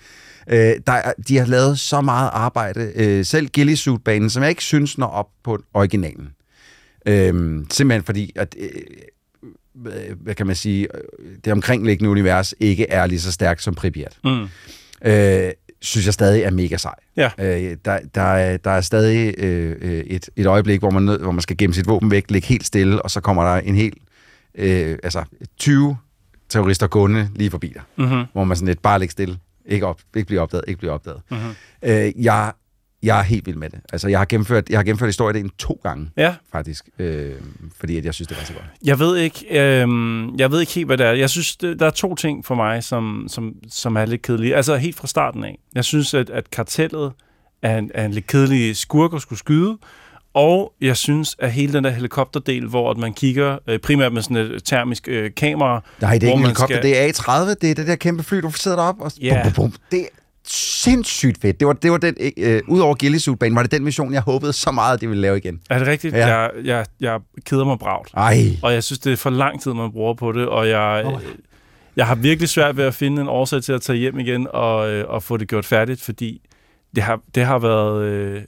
[0.49, 0.57] Øh,
[0.88, 2.91] der, er- de har lavet så meget arbejde.
[2.95, 6.29] Øh, selv Ghillie Suit-banen, som jeg ikke synes når op på originalen.
[7.05, 8.69] Øh, simpelthen fordi, at, øh,
[9.75, 11.01] hvad- hvad kan man sige, øh,
[11.45, 14.17] det omkringliggende univers ikke er lige så stærkt som Pripyat.
[14.23, 14.47] Mm.
[15.05, 16.95] Øh, synes jeg stadig er mega sej.
[17.17, 17.29] Ja.
[17.39, 21.19] Øh, der, der, er, der er stadig øh, øh, et, et øjeblik, hvor man, nød,
[21.19, 23.75] hvor man skal gemme sit våben væk, ligge helt stille, og så kommer der en
[23.75, 23.97] helt,
[24.55, 25.23] øh, altså
[25.57, 25.97] 20
[26.49, 28.23] terrorister gående lige forbi dig Mm-hmm.
[28.33, 29.38] hvor man sådan lidt bare ligger stille.
[29.65, 31.21] Ikke, op, ikke blive opdaget, ikke blive opdaget.
[31.31, 31.49] Mm-hmm.
[31.83, 32.51] Øh, jeg,
[33.03, 33.79] jeg er helt vild med det.
[33.93, 36.89] Altså, jeg har gennemført, jeg har gennemført historien to gange, Ja, faktisk.
[36.99, 37.31] Øh,
[37.79, 38.65] fordi at jeg synes, det var så godt.
[38.83, 39.88] Jeg ved ikke, øh,
[40.39, 41.12] jeg ved ikke helt, hvad det er.
[41.12, 44.55] Jeg synes, det, der er to ting for mig, som, som, som er lidt kedelige.
[44.55, 45.60] Altså helt fra starten af.
[45.75, 47.12] Jeg synes, at, at kartellet
[47.62, 49.77] er en, er en lidt kedelig skurk at skulle skyde.
[50.33, 54.21] Og jeg synes, at hele den der helikopterdel, hvor at man kigger øh, primært med
[54.21, 55.83] sådan et termisk øh, kamera.
[56.01, 58.23] Nej, det er ikke en helikopter, skal- det er A30, det er det der kæmpe
[58.23, 59.41] fly, du sidder deroppe, og Ja.
[59.43, 59.73] bum, bum, bum.
[59.91, 60.07] Det
[60.49, 61.60] sindssygt fedt.
[61.60, 64.53] Det var, det var den, øh, udover Ghillie Suit-banen, var det den mission, jeg håbede
[64.53, 65.62] så meget, at de ville lave igen.
[65.69, 66.15] Er det rigtigt?
[66.15, 66.27] Ja.
[66.27, 68.12] Jeg, jeg, jeg keder mig bragt.
[68.13, 71.03] Ej, Og jeg synes, det er for lang tid, man bruger på det, og jeg,
[71.05, 71.21] oh.
[71.95, 74.89] jeg har virkelig svært ved at finde en årsag til at tage hjem igen og,
[74.89, 76.41] øh, og få det gjort færdigt, fordi
[76.95, 78.41] det har, det har været øh,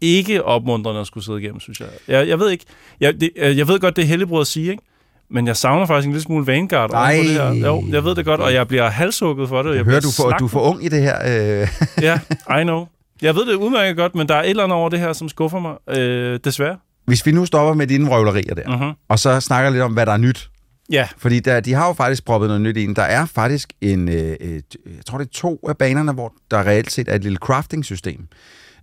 [0.00, 1.88] ikke opmuntrende at skulle sidde igennem, synes jeg.
[2.08, 2.64] Jeg, jeg ved ikke,
[3.00, 4.82] jeg, det, øh, jeg ved godt, det er heldigbrud at sige, ikke?
[5.30, 7.50] Men jeg savner faktisk en lille smule Vanguard på det her.
[7.52, 9.70] Jo, jeg ved det godt, og jeg bliver halshugget for det.
[9.70, 11.16] Jeg jeg hører, du, for, du er for ung i det her.
[11.62, 11.68] Øh.
[12.02, 12.20] Ja,
[12.60, 12.86] I know.
[13.22, 15.28] Jeg ved det udmærket godt, men der er et eller andet over det her, som
[15.28, 16.76] skuffer mig, øh, desværre.
[17.06, 18.92] Hvis vi nu stopper med dine vrøvlerier der, Mhm.
[19.08, 20.50] og så snakker lidt om, hvad der er nyt
[20.92, 21.08] Ja.
[21.18, 22.96] Fordi der, de har jo faktisk proppet noget nyt ind.
[22.96, 24.52] Der er faktisk en, øh, øh,
[24.86, 28.26] jeg tror det er to af banerne, hvor der reelt set er et lille crafting-system.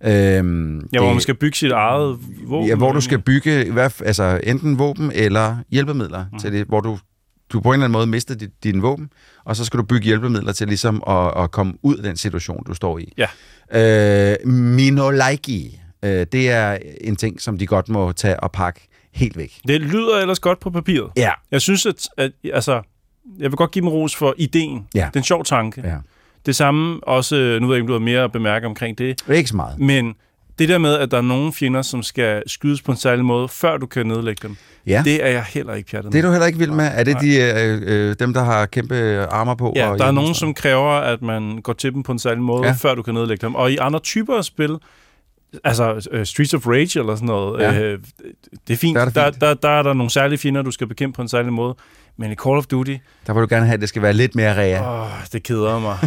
[0.06, 2.68] Øhm, Ja, hvor man skal bygge sit eget våben.
[2.68, 6.40] Ja, hvor du skal bygge fald, altså, enten våben eller hjælpemidler mm.
[6.40, 6.98] til det, hvor du,
[7.54, 9.10] du på en eller anden måde mister dit, din våben,
[9.46, 12.64] og så skal du bygge hjælpemidler til ligesom at, at komme ud af den situation,
[12.68, 13.14] du står i.
[13.18, 13.28] Ja.
[14.42, 19.38] Øh, Minolaiki, øh, det er en ting, som de godt må tage og pakke helt
[19.38, 19.60] væk.
[19.68, 21.12] Det lyder ellers godt på papiret.
[21.18, 21.32] Ja.
[21.52, 22.82] Jeg synes, at, at altså,
[23.40, 24.88] jeg vil godt give dem ros for ideen.
[24.96, 25.00] Ja.
[25.00, 25.82] Det er en sjov tanke.
[25.86, 25.96] Ja.
[26.46, 29.22] Det samme også, nu ved jeg ikke, om du har mere at bemærke omkring det,
[29.34, 29.80] Ikke så meget.
[29.80, 30.14] men
[30.60, 33.48] det der med, at der er nogle fjender, som skal skydes på en særlig måde,
[33.48, 34.56] før du kan nedlægge dem,
[34.88, 35.02] Ja.
[35.06, 36.30] det er jeg heller ikke pjattet Det er med.
[36.30, 36.90] du heller ikke vild med.
[36.94, 39.74] Er det de, øh, øh, dem, der har kæmpe armer på?
[39.76, 42.44] Ja, og der er nogen, som kræver, at man går til dem på en særlig
[42.44, 42.72] måde, ja.
[42.72, 43.56] før du kan nedlægge dem.
[43.56, 44.76] Og i andre typer af spil,
[45.64, 47.80] altså uh, Streets of Rage eller sådan noget, Ja.
[47.82, 48.00] øh,
[48.68, 48.96] det er fint.
[48.96, 49.42] Der er Der, det fint.
[49.42, 51.76] der, der, der er der nogle særlige fjender, du skal bekæmpe på en særlig måde.
[52.18, 52.96] Men i Call of Duty,
[53.28, 55.04] Der vil du gerne have, at det skal være lidt mere rea.
[55.04, 55.98] åh, det keder mig.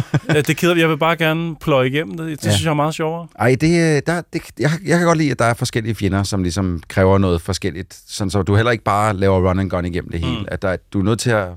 [0.47, 2.27] Det keder Jeg vil bare gerne pløje igennem det.
[2.27, 2.51] Det Ja.
[2.51, 3.27] synes jeg er meget sjovere.
[3.39, 6.23] Ej, det, øh, der, det, jeg, jeg kan godt lide, at der er forskellige fjender,
[6.23, 7.99] som ligesom kræver noget forskelligt.
[8.07, 10.39] Sådan, så du heller ikke bare laver run and gun igennem det hele.
[10.39, 10.45] Mm.
[10.47, 11.47] At der, du er nødt til at,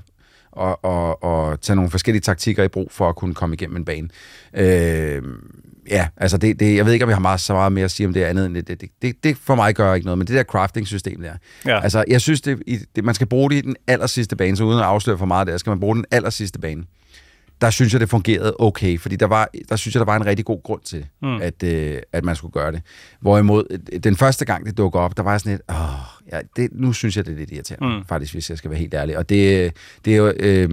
[0.61, 3.85] at, at, at tage nogle forskellige taktikker i brug for at kunne komme igennem en
[3.85, 4.09] bane.
[4.53, 5.21] Øh,
[5.89, 7.91] ja, altså det, det, jeg ved ikke, om jeg har meget, så meget mere at
[7.91, 8.67] sige om det andet end det.
[8.67, 11.33] Det, det, det, for mig gør ikke noget, men det der crafting-system der.
[11.65, 11.83] Ja.
[11.83, 14.57] Altså, jeg synes, det, i- det, man skal bruge det i den aller sidste bane,
[14.57, 16.83] så uden at afsløre for meget der, skal man bruge den aller sidste bane
[17.61, 20.25] der synes jeg, det fungerede okay, fordi der, var, der synes jeg, der var en
[20.25, 21.41] rigtig god grund til, mm.
[21.41, 22.81] at, øh, at man skulle gøre det.
[23.19, 23.63] Hvorimod,
[23.93, 25.75] øh, den første gang, det dukker op, der var jeg sådan lidt, åh,
[26.33, 28.05] ja, det, nu synes jeg, det er lidt irriterende, mm.
[28.05, 29.17] faktisk, hvis jeg skal være helt ærlig.
[29.17, 29.71] Og det,
[30.05, 30.33] det er jo...
[30.39, 30.69] Øh,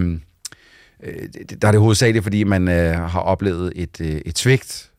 [1.04, 1.12] øh,
[1.48, 4.90] det- der er det hovedsageligt, fordi man øh, har oplevet et, øh, et svigt,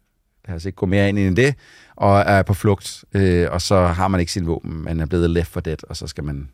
[0.49, 1.55] lad os ikke gå mere ind i det,
[1.95, 5.29] og er på flugt, øh, og så har man ikke sin våben, man er blevet
[5.29, 6.49] left for dead, og så skal man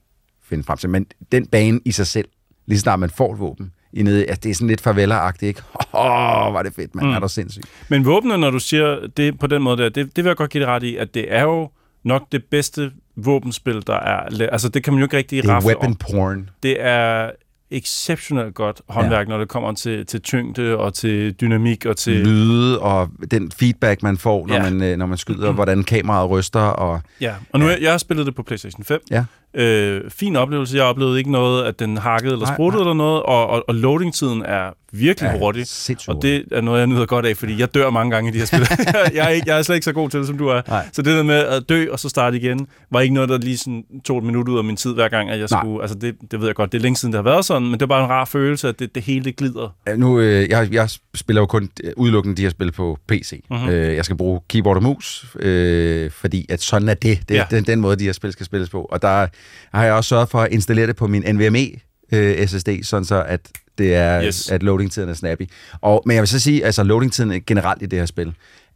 [0.50, 0.90] finde frem til.
[0.90, 2.28] Men den bane i sig selv,
[2.66, 5.62] lige snart man får et våben, i nede, at det er sådan lidt farveler-agtigt, ikke?
[5.94, 7.06] Åh, oh, var det fedt, man.
[7.06, 7.12] Mm.
[7.12, 7.62] Er du sindssyg?
[7.90, 10.52] Men våbnene, når du siger det på den måde der, det, det vil jeg godt
[10.52, 11.70] give dig ret i, at det er jo
[12.04, 14.48] nok det bedste våbenspil, der er.
[14.52, 15.96] Altså, det kan man jo ikke rigtig Det er rafle weapon om.
[15.96, 16.50] porn.
[16.64, 17.32] Det er
[17.72, 19.30] exceptionelt godt håndværk, ja.
[19.32, 22.14] når det kommer til, til tyngde og til dynamik og til...
[22.28, 24.62] Lyde og den feedback, man får, når, Ja.
[24.62, 26.60] man, øh, når man skyder, hvordan kameraet ryster.
[26.60, 27.78] Og, Ja, og nu ja.
[27.82, 29.00] jeg har spillet det på PlayStation 5.
[29.12, 29.26] Ja.
[29.56, 30.78] Øh, fin oplevelse.
[30.78, 34.42] Jeg oplevede ikke noget, at den hakkede eller spruttede eller noget, og, og, og loading-tiden
[34.46, 35.66] er virkelig Ja, hurtig.
[36.08, 38.38] Og det er noget, jeg nyder godt af, fordi jeg dør mange gange i de
[38.38, 38.60] her spil.
[39.16, 40.62] jeg, er ikke, jeg er slet ikke så god til det, som du er.
[40.68, 40.90] Nej.
[40.94, 43.58] Så det der med at dø og så starte igen, var ikke noget, der lige
[43.58, 45.62] sådan tog et minut ud af min tid hver gang, at jeg Nej.
[45.62, 45.82] skulle...
[45.82, 47.74] Altså det, det ved jeg godt, det er længe siden, det har været sådan, men
[47.74, 49.76] det er bare en rar følelse, at det, det hele det glider.
[49.88, 53.44] Ja, Nu, øh, jeg, jeg spiller jo kun øh, udelukkende de her spil på PC.
[53.50, 53.60] Mhm.
[53.60, 53.70] Mm-hmm.
[53.74, 57.20] Øh, jeg skal bruge keyboard og mus, øh, fordi at sådan er det.
[57.30, 57.46] Det Ja.
[57.52, 57.56] ja.
[57.56, 58.82] den, den måde, de her spil skal spilles på.
[58.82, 59.28] Og der
[59.74, 61.68] har jeg også sørget for at installere det på min NVMe
[62.14, 63.42] øh, SSD, sådan så at
[63.78, 64.52] det er, Yes.
[64.52, 65.44] at loading-tiden er snappy.
[65.82, 68.34] Og, men jeg vil så sige, altså loading-tiden generelt i det her spil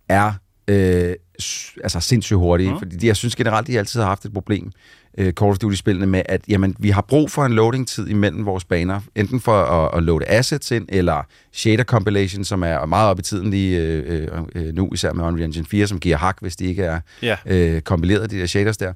[0.09, 0.31] er
[0.67, 1.13] øh,
[1.83, 2.77] altså sindssygt hurtig, mm.
[2.79, 4.71] fordi jeg synes generelt, de altid har haft et problem,
[5.17, 8.63] øh, Call of Duty-spillene, med at jamen, vi har brug for en loading-tid imellem vores
[8.65, 13.19] baner, enten for at, at loade assets ind, eller shader compilation, som er meget op
[13.19, 16.55] i tiden lige øh, øh, nu, især med Unreal Engine 4, som giver hak, hvis
[16.55, 17.35] de ikke er Ja.
[17.45, 18.93] øh, kompileret, de der shaders der.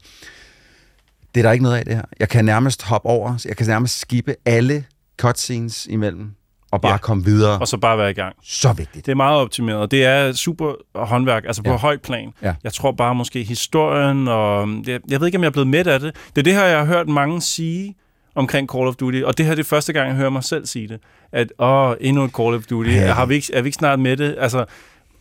[1.36, 2.02] Det er der ikke noget af, det her.
[2.20, 4.86] Jeg kan nærmest hoppe over, jeg kan nærmest skippe alle
[5.22, 6.32] cutscenes imellem,
[6.72, 6.98] og bare Ja.
[6.98, 7.60] komme videre.
[7.60, 8.36] Og så bare være i gang.
[8.44, 9.06] Så vigtigt.
[9.06, 9.92] Det er meget optimeret.
[9.92, 11.78] Det er super håndværk, altså på Ja.
[11.78, 12.34] højt plan.
[12.42, 12.54] Ja.
[12.64, 15.88] Jeg tror bare måske historien, og jeg, jeg ved ikke, om jeg er blevet midt
[15.88, 16.16] af det.
[16.36, 17.96] Det er det her, jeg har hørt mange sige
[18.36, 20.66] omkring Call of Duty, og det her er det første gang, jeg hører mig selv
[20.66, 21.00] sige det.
[21.32, 22.90] At, åh, endnu et Call of Duty.
[22.90, 23.14] Ja.
[23.14, 24.36] Har vi ikke, er vi ikke snart med det?
[24.40, 24.66] Altså,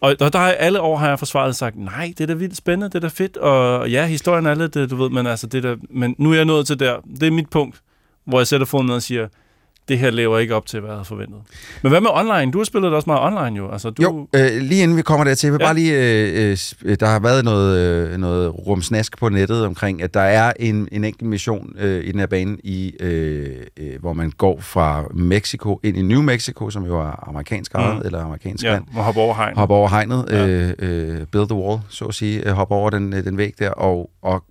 [0.03, 2.57] og der, der har alle år har jeg forsvaret sagt, nej, det er da vildt
[2.57, 5.47] spændende, det er da fedt, og ja, historien er lidt, øh, du ved, men altså,
[5.47, 7.83] det er da, men nu er jeg nået til der, det er mit punkt,
[8.25, 9.29] hvor jeg sætter foden ned og siger,
[9.88, 11.37] det her lever ikke op til, hvad jeg havde forventet.
[11.83, 12.53] Men hvad med online?
[12.53, 13.71] Du har spillet det også meget online jo.
[13.73, 15.66] Altså, du, Jo, øh, lige inden vi kommer dertil, jeg vil Ja.
[15.66, 20.03] bare lige, øh, øh, øh, der har været noget, øh, noget rumsnask på nettet omkring,
[20.03, 24.01] at der er en, en enkelt mission øh, i den her bane, i, øh, øh,
[24.01, 28.03] hvor man går fra Mexico ind i New Mexico, som jo er amerikansk ejet, Mm.
[28.05, 28.85] eller amerikansk ja, land.
[28.92, 29.57] må hoppe over hegn.
[29.57, 30.47] Hoppe over hegnet, Ja.
[30.47, 33.71] øh, øh, build the wall, så at sige, øh, hoppe over den, den væg der,
[33.71, 34.44] og, og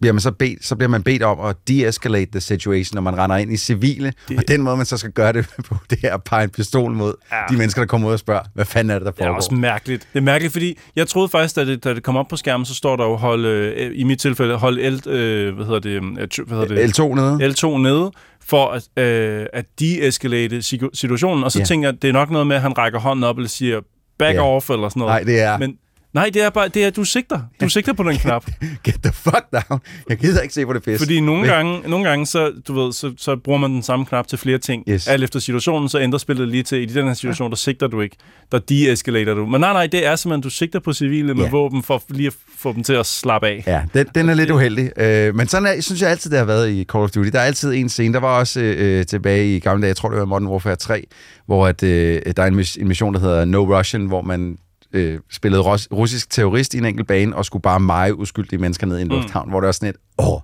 [0.00, 3.18] bliver man så, bedt, så bliver man bedt om at de-escalate the situation, når man
[3.18, 5.98] render ind i civile, Det- og den måde, man så skal gøre det på, det
[6.02, 7.36] er at pege en pistol mod Ja.
[7.50, 9.36] de mennesker, der kommer ud og spørger, hvad fanden er det, der Det er foregår?
[9.36, 10.08] også mærkeligt.
[10.12, 12.64] Det er mærkeligt, fordi jeg troede faktisk, da det, da det kom op på skærmen,
[12.66, 15.90] så står der jo hold, øh, i mit tilfælde, hold L, øh, hvad hedder det,
[15.90, 16.02] øh,
[16.46, 16.98] hvad hedder det?
[16.98, 17.50] L2 nede.
[17.50, 18.10] L2 nede,
[18.46, 18.66] for
[18.96, 21.44] at, øh, at de-escalate situ- situationen.
[21.44, 21.64] Og så Ja.
[21.64, 23.80] tænker jeg, det er nok noget med, at han rækker hånden op eller siger,
[24.18, 24.42] back Ja.
[24.42, 25.12] off eller sådan noget.
[25.12, 25.58] Nej, det er...
[25.58, 25.76] Men,
[26.14, 27.40] Nej, det er bare, det er, du sigter.
[27.60, 28.46] Du sigter på den knap.
[28.84, 29.80] Get the fuck down.
[30.08, 30.98] Jeg gider ikke se på det pis.
[30.98, 34.26] Fordi nogle gange, nogle gange så, du ved, så, så bruger man den samme knap
[34.26, 34.84] til flere ting.
[34.88, 35.08] Yes.
[35.08, 38.00] Alt efter situationen, så ændrer spillet lige til, i den her situation, der sigter du
[38.00, 38.16] ikke.
[38.52, 39.46] Der deeskalater du.
[39.46, 41.50] Men nej, nej, det er simpelthen, du sigter på civile med Ja.
[41.50, 43.64] våben, for lige at få dem til at slappe af.
[43.66, 44.90] Ja, den, den er lidt uheldig.
[45.00, 47.28] Øh, men sådan er, synes jeg altid, det har været i Call of Duty.
[47.30, 48.14] Der er altid en scene.
[48.14, 51.06] Der var også øh, tilbage i gamle dage, jeg tror det var Modern Warfare 3,
[51.46, 54.56] hvor at, øh, der er en, mis- en mission, der hedder No Russian, hvor man
[54.94, 58.86] øh, spillede ros- russisk terrorist i en enkelt bane, og skulle bare meje uskyldige mennesker
[58.86, 59.14] ned i en Mm.
[59.14, 60.40] lufthavn, hvor det var sådan et, åh,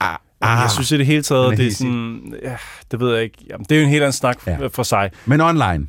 [0.00, 2.34] ah, Ah, jeg synes i det hele taget, det er sådan...
[2.42, 2.56] Ja,
[2.90, 3.36] det ved jeg ikke.
[3.50, 4.66] Jamen, det er jo en helt anden snak Ja.
[4.66, 5.10] for sig.
[5.26, 5.86] Men online.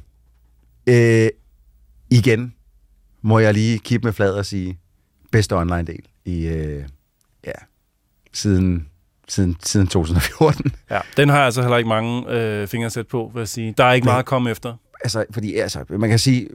[0.88, 1.30] Øh,
[2.10, 2.54] igen
[3.22, 4.80] må jeg lige kippe med flad og sige,
[5.32, 6.84] bedste online-del i, øh,
[7.46, 7.52] ja,
[8.34, 8.88] siden,
[9.28, 10.72] siden, siden 2014.
[10.90, 13.74] Ja, den har jeg altså heller ikke mange øh, sætte på, vil jeg sige.
[13.78, 14.14] Der er ikke Nej.
[14.14, 14.76] meget at komme efter.
[15.04, 16.48] altså, fordi altså, man kan sige,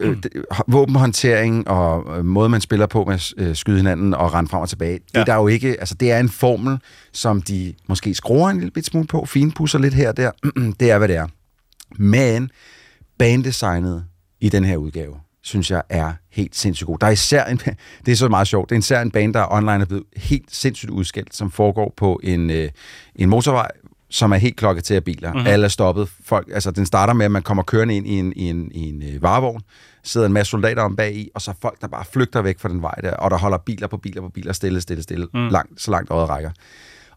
[0.00, 0.32] øh, det-
[0.68, 4.60] våbenhåndtering og øh, måde, man spiller på med at øh, skyde hinanden og rende frem
[4.60, 5.20] og tilbage, det Ja.
[5.20, 6.78] er der jo ikke, altså det er en formel,
[7.12, 10.30] som de måske skruer en lille smule på, finpusser lidt her og der,
[10.80, 11.26] det er, hvad det er.
[11.98, 12.50] Men
[13.18, 14.04] banedesignet
[14.40, 16.98] i den her udgave, synes jeg er helt sindssygt god.
[16.98, 17.56] Der er især en,
[18.06, 20.54] det er så meget sjovt, det er især en bane, der online er blevet helt
[20.54, 22.68] sindssygt udskilt, som foregår på en, øh,
[23.16, 23.68] en motorvej,
[24.10, 25.32] som er helt klokket til af biler.
[25.32, 25.46] Mm-hmm.
[25.46, 26.08] Alle er stoppet.
[26.24, 28.88] Folk, altså, den starter med, at man kommer kørende ind i en, i en, i
[28.88, 29.60] en øh, varevogn,
[30.02, 32.68] sidder en masse soldater om bag i, og så folk, der bare flygter væk fra
[32.68, 35.48] den vej der, og der holder biler på biler på biler, stille, stille, stille, mm.
[35.48, 36.50] langt, så langt øjet rækker.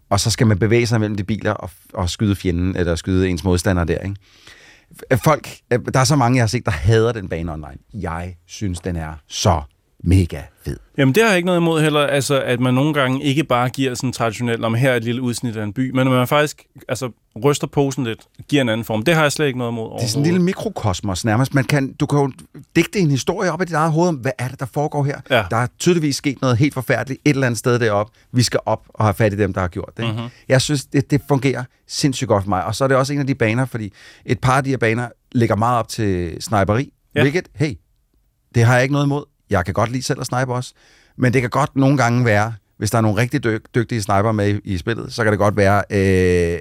[0.10, 3.30] Og så skal man bevæge sig mellem de biler og, og skyde fjenden, eller skyde
[3.30, 4.16] ens modstander der, ikke?
[5.24, 7.78] Folk, øh, der er så mange, jeg har set, der hader den bane online.
[7.94, 9.62] Jeg synes, den er så
[10.04, 10.78] mega fed.
[10.98, 13.70] Jamen, det har jeg ikke noget imod heller, altså, at man nogle gange ikke bare
[13.70, 16.28] giver sådan traditionelt, om her er et lille udsnit af en by, men at man
[16.28, 17.12] faktisk altså,
[17.46, 19.04] ryster posen lidt, giver en anden form.
[19.04, 21.54] Det har jeg slet ikke noget imod Det er sådan en lille mikrokosmos nærmest.
[21.54, 22.32] Man kan, du kan jo
[22.76, 25.22] digte en historie op i dit eget hoved om, hvad er det, der foregår her?
[25.30, 25.44] Ja.
[25.52, 28.14] Der er tydeligvis sket noget helt forfærdeligt et eller andet sted deroppe.
[28.32, 30.06] Vi skal op og have fat i dem, der har gjort det.
[30.06, 30.16] Mhm.
[30.16, 30.30] Mm-hmm.
[30.50, 32.66] Jeg synes, det, det fungerer sindssygt godt for mig.
[32.66, 33.94] Og så er det også en af de baner, fordi
[34.26, 36.94] et par af de her baner ligger meget op til sniperi.
[37.16, 37.22] Ja.
[37.22, 37.74] Hvilket, hey,
[38.56, 39.24] det har jeg ikke noget imod.
[39.52, 40.74] Jeg kan godt lide selv at snipe også.
[41.18, 44.32] Men det kan godt nogle gange være, hvis der er nogle rigtig dyg, dygtige sniper
[44.32, 46.60] med i, i spillet, så kan det godt være øh,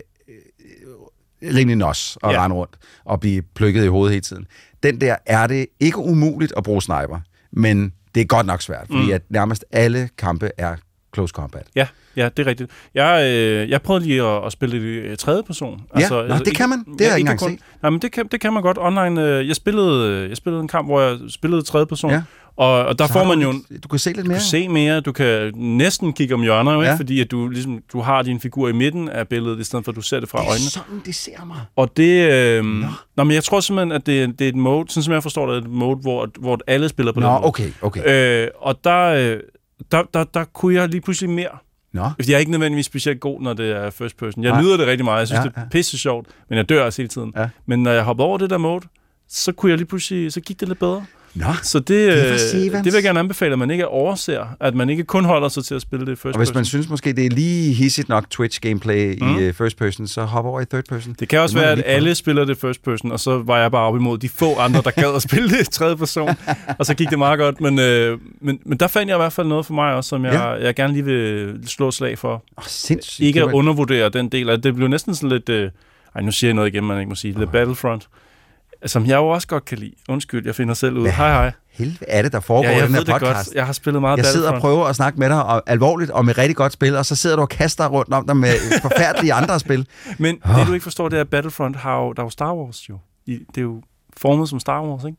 [1.42, 2.44] rimelig nos at Ja.
[2.44, 4.46] rende rundt og blive plukket i hovedet hele tiden.
[4.82, 7.20] Den der er det ikke umuligt at bruge sniper,
[7.52, 9.12] men det er godt nok svært, fordi mm.
[9.12, 10.76] at nærmest alle kampe er
[11.14, 11.62] close combat.
[11.74, 11.86] Ja,
[12.16, 12.70] ja, det er rigtigt.
[12.94, 15.80] Jeg, øh, jeg prøvede lige at, at spille det i øh, tredje person.
[15.98, 16.78] Ja, nå, det kan man.
[16.78, 17.60] Det har jeg ikke engang set.
[17.82, 19.22] Nej, men det kan, det kan man godt online.
[19.22, 22.22] Øh, jeg spillede, øh, jeg spillede en kamp, hvor jeg spillede tredje person, Ja.
[22.56, 23.54] og, og der Så får man du jo...
[23.82, 24.38] Du kan se lidt Du mere.
[24.38, 26.90] kan se mere, du kan næsten kigge om hjørner, jo, ikke?
[26.90, 26.96] Ja.
[26.96, 29.92] fordi at du, ligesom, du har din figur i midten af billedet, i stedet for
[29.92, 30.70] at du ser det fra det øjnene.
[30.70, 31.56] sådan, det ser mig.
[31.76, 32.30] Og det...
[32.32, 32.86] Øh, nå.
[33.16, 35.46] nå, men jeg tror simpelthen, at det, det er et mode, sådan som jeg forstår
[35.46, 37.44] det, er et mode, hvor, hvor alle spiller på den Nå, måde.
[37.44, 38.42] okay, okay.
[38.44, 39.36] Øh, og der, øh,
[39.92, 41.48] der, der, der kunne jeg lige pludselig mere.
[41.92, 42.04] Nå.
[42.14, 44.44] Fordi jeg er ikke nødvendigvis specielt god, når det er first person.
[44.44, 44.62] Jeg Nej.
[44.62, 45.18] nyder det rigtig meget.
[45.18, 47.32] Jeg synes, Ja, ja, det er pisse sjovt, men jeg dør også hele tiden.
[47.36, 47.48] Ja.
[47.66, 48.86] Men når jeg hopper over det der mode,
[49.28, 51.04] så kunne jeg lige pludselig, så gik det lidt bedre.
[51.34, 51.44] Nå.
[51.62, 54.90] Så det, Det øh, det vil jeg gerne anbefale, at man ikke overser, at man
[54.90, 56.54] ikke kun holder sig til at spille det i first Og hvis person.
[56.58, 59.38] man synes måske, det er lige hissigt nok Twitch-gameplay mm.
[59.38, 61.16] I uh, first person, så hop over i third person.
[61.20, 63.70] Det kan også må være, at alle spiller det first person, og så var jeg
[63.70, 66.28] bare op imod de få andre, der gad at spille det i tredje person,
[66.78, 67.60] og så gik det meget godt.
[67.60, 70.24] Men, øh, men, men der fandt jeg i hvert fald noget for mig også, som
[70.24, 70.48] jeg, Ja.
[70.48, 72.42] jeg gerne lige vil slå slag for.
[72.56, 73.26] Oh, sindssygt.
[73.26, 74.48] Ikke Det at undervurdere den del.
[74.50, 74.64] af det.
[74.64, 75.48] Det blev næsten sådan lidt...
[75.48, 75.70] Øh,
[76.14, 77.38] ej, nu siger jeg noget igen, man ikke må sige.
[77.38, 78.08] Lidt Battlefront.
[78.86, 79.92] Som jeg jo også godt kan lide.
[80.08, 81.02] Undskyld, jeg finder selv ud.
[81.02, 81.52] Hvad Hej, hej.
[81.70, 83.20] helvede er det, der foregår Ja, i den her podcast?
[83.20, 83.54] godt.
[83.54, 86.28] Jeg har spillet meget Jeg sidder og prøver at snakke med dig og, alvorligt om
[86.28, 88.52] et rigtig godt spil, og så sidder du og kaster rundt om dig med
[88.82, 89.86] forfærdelige andre spil.
[90.18, 92.54] Men det, du ikke forstår, det er, at Battlefront har jo, der er jo Star
[92.54, 92.98] Wars jo.
[93.26, 93.82] I, det er jo
[94.16, 95.18] formet som Star Wars, ikke?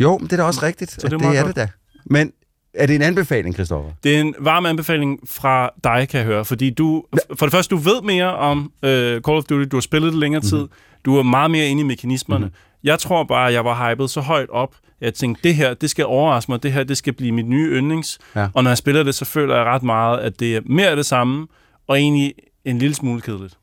[0.00, 0.96] Jo, men det er da også rigtigt.
[0.96, 1.46] det er det, er godt.
[1.46, 1.68] det da.
[2.06, 2.32] Men
[2.74, 3.90] er det en anbefaling, Christoffer?
[4.04, 6.44] Det er en varm anbefaling fra dig, kan jeg høre.
[6.44, 7.04] Fordi du,
[7.38, 9.68] for det første, du ved mere om øh, Call of Duty.
[9.70, 10.66] Du har spillet det længere tid.
[11.04, 12.44] Du er meget mere inde i mekanismerne.
[12.46, 12.54] Mhm.
[12.84, 15.74] Jeg tror bare, at jeg var hyped så højt op, at jeg tænkte, det her,
[15.74, 16.62] det skal overraske mig.
[16.62, 18.18] Det her, det skal blive mit nye yndlings.
[18.36, 18.48] Ja.
[18.54, 20.96] Og når jeg spiller det, så føler jeg ret meget, at det er mere af
[20.96, 21.46] det samme,
[21.86, 23.58] og egentlig en lille smule kedeligt.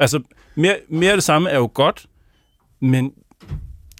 [0.00, 0.22] Altså,
[0.54, 2.06] mere, mere af det samme er jo godt,
[2.80, 3.12] men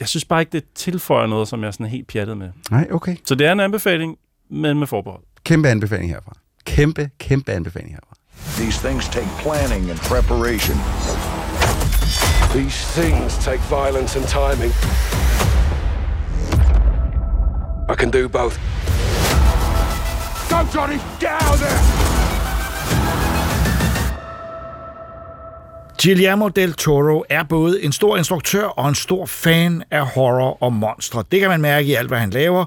[0.00, 2.50] jeg synes bare ikke, det tilføjer noget, som jeg er sådan helt pjattet med.
[2.70, 3.16] Nej, okay.
[3.24, 4.16] Så det er en anbefaling,
[4.50, 5.22] men med forbehold.
[5.44, 6.32] Kæmpe anbefaling herfra.
[6.64, 8.16] Kæmpe, kæmpe anbefaling herfra.
[8.62, 10.76] These things take planning and preparation.
[12.57, 14.72] These things take violence and timing.
[17.86, 18.59] I can do both.
[20.48, 20.98] Go, Johnny!
[21.20, 22.07] Get out of there!
[26.02, 30.72] Guillermo del Toro er både en stor instruktør og en stor fan af horror og
[30.72, 31.24] monstre.
[31.30, 32.64] Det kan man mærke i alt, hvad han laver.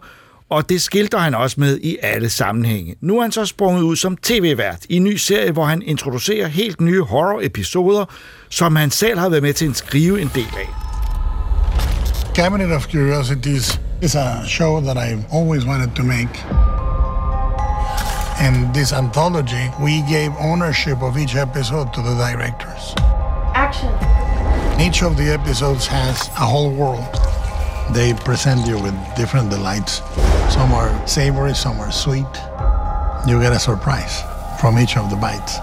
[0.49, 2.95] Og det skilter han også med i alle sammenhænge.
[3.01, 6.47] Nu er han så sprunget ud som tv-vært i en ny serie, hvor han introducerer
[6.47, 8.05] helt nye horror-episoder,
[8.49, 10.69] som han selv har været med til at skrive en del af.
[12.35, 16.45] Cabinet of Curiosities is a show that I've always wanted to make.
[18.47, 22.95] In this anthology, we gave ownership of each episode to the directors.
[23.55, 23.89] Action.
[24.79, 27.38] Each of the episodes has a whole world.
[27.93, 30.03] They present you with different delights.
[30.53, 32.33] Some are savory, some are sweet.
[33.27, 34.23] You get a surprise
[34.59, 35.59] from each of the bites.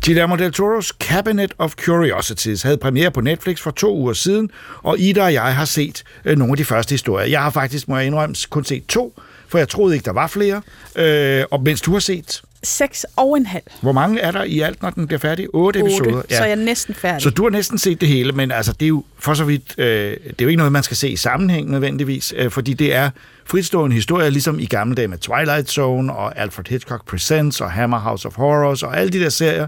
[0.00, 4.50] Guillermo del Toros Cabinet of Curiosities havde premiere på Netflix for to uger siden,
[4.82, 7.26] og Ida og jeg har set øh, nogle af de første historier.
[7.26, 10.26] Jeg har faktisk, må jeg indrømme, kun set to, for jeg troede ikke, der var
[10.26, 10.62] flere.
[10.96, 12.42] Øh, og mens du har set...
[12.62, 13.64] Seks og en halv.
[13.80, 15.46] Hvor mange er der i alt, når den bliver færdig?
[15.54, 16.22] Otte, Otte, episoder?
[16.30, 17.22] så er jeg næsten færdig.
[17.22, 19.74] Så du har næsten set det hele, men altså, det er jo for så vidt,
[19.78, 22.94] øh, det er jo ikke noget, man skal se i sammenhæng nødvendigvis, øh, fordi det
[22.94, 23.10] er
[23.44, 27.98] fritstående historier, ligesom i gamle dage med Twilight Zone og Alfred Hitchcock Presents og Hammer
[27.98, 29.66] House of Horrors og alle de der serier.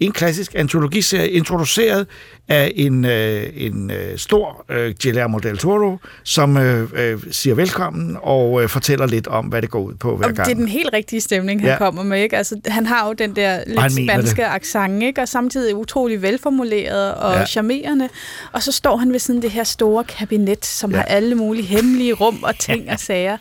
[0.00, 2.06] En klassisk antologiserie introduceret
[2.48, 8.16] af en, øh, en øh, stor øh, Guillermo del Toro, som øh, øh, siger velkommen
[8.22, 10.46] og øh, fortæller lidt om, hvad det går ud på hver Og gang.
[10.46, 11.72] det er den helt rigtige stemning, han Ja.
[11.72, 11.78] ja.
[11.78, 12.22] kommer med.
[12.22, 12.36] Ikke?
[12.36, 15.20] Altså, han har jo den der lidt spanske accent, ikke?
[15.20, 17.38] og samtidig utrolig velformuleret og Ja.
[17.38, 17.46] ja.
[17.46, 18.08] charmerende.
[18.52, 20.96] Og så står han ved sådan det her store kabinet, som Ja.
[20.96, 21.00] ja.
[21.02, 23.36] har alle mulige hemmelige rum og ting og sager.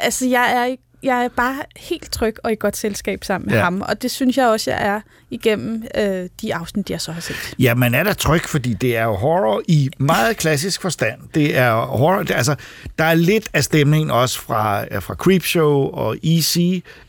[0.00, 3.56] Altså, jeg er, ikke- jeg er bare helt tryg og i godt selskab sammen med
[3.58, 3.64] Ja.
[3.64, 5.00] ham, og det synes jeg også, jeg er
[5.30, 7.54] igennem øh, de afsnit, jeg så har set.
[7.58, 11.20] Ja, man er da tryg, fordi det er jo horror i meget klassisk forstand.
[11.34, 12.54] Det er horror, det, altså,
[12.98, 16.58] der er lidt af stemningen også fra, øh, fra Creepshow og Easy.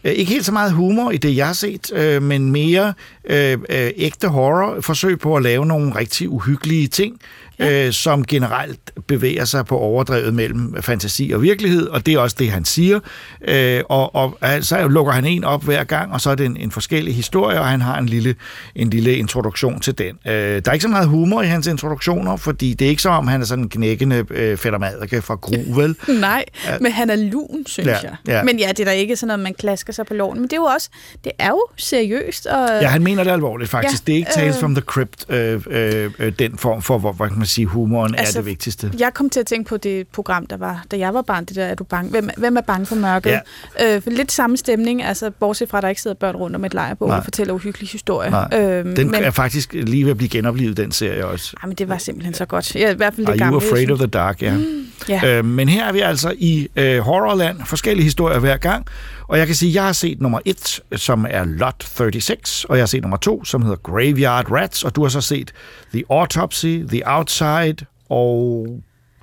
[0.03, 2.93] Øh, Ikke helt så meget humor i det, jeg har set, øh, men mere
[3.25, 4.81] øh, øh, ægte horror.
[4.81, 7.19] Forsøg på at lave nogle rigtig uhyggelige ting,
[7.59, 7.85] ja.
[7.87, 12.35] øh, som generelt bevæger sig på overdrevet mellem fantasi og virkelighed, og det er også
[12.39, 12.99] det, han siger.
[13.47, 16.45] Øh, og, og øh, så lukker han en op hver gang, og så er det
[16.45, 18.35] en, en forskellig historie, og han har en lille,
[18.75, 20.17] en lille introduktion til den.
[20.27, 23.09] Øh, der er ikke så meget humor i hans introduktioner, fordi det er ikke så
[23.09, 25.95] om, han er sådan en knækkende øh, fættermadike fra Gru, vel?
[26.19, 26.77] Nej, Ja.
[26.81, 28.15] men han er lun, synes Ja, jeg.
[28.27, 28.43] ja.
[28.43, 30.35] Men ja, det er da ikke sådan noget, man klasker sig på loven.
[30.39, 30.89] Men det er jo også,
[31.23, 32.45] det er jo seriøst.
[32.45, 33.93] Og, Ja, han mener det alvorligt faktisk.
[33.93, 36.97] Ja, det er ikke Tales øh, from the Crypt, øh, øh, øh, den form for,
[36.97, 38.91] hvor, kan man sige, humoren altså, er det vigtigste.
[38.99, 41.55] Jeg kom til at tænke på det program, der var, da jeg var barn, det
[41.55, 42.11] der, er du bange?
[42.11, 43.39] Hvem, hvem er bange for mørket?
[43.79, 43.95] Ja.
[43.95, 46.65] Øh, for lidt samme stemning, altså bortset fra, at der ikke sidder børn rundt om
[46.65, 47.17] et lejrebål Nej.
[47.17, 48.29] og fortæller uhyggelige historier.
[48.29, 51.53] Nej, Øhm, den men, er faktisk lige ved at blive genoplevet, den serie også.
[51.63, 52.75] Ej, men det var simpelthen så godt.
[52.75, 53.59] Ja, i hvert fald det Are gamle.
[53.61, 54.41] you afraid of the dark?
[54.41, 54.53] Ja.
[54.57, 55.37] Mm, ja.
[55.37, 58.85] Øh, men her er vi altså i øh, horrorland, forskellige historier hver gang,
[59.27, 62.77] og jeg kan sige, at jeg har set nummer 1, som er Lot 36, og
[62.77, 65.51] jeg har set nummer 2, som hedder Graveyard Rats, og du har så set
[65.93, 68.67] The Autopsy, The Outside og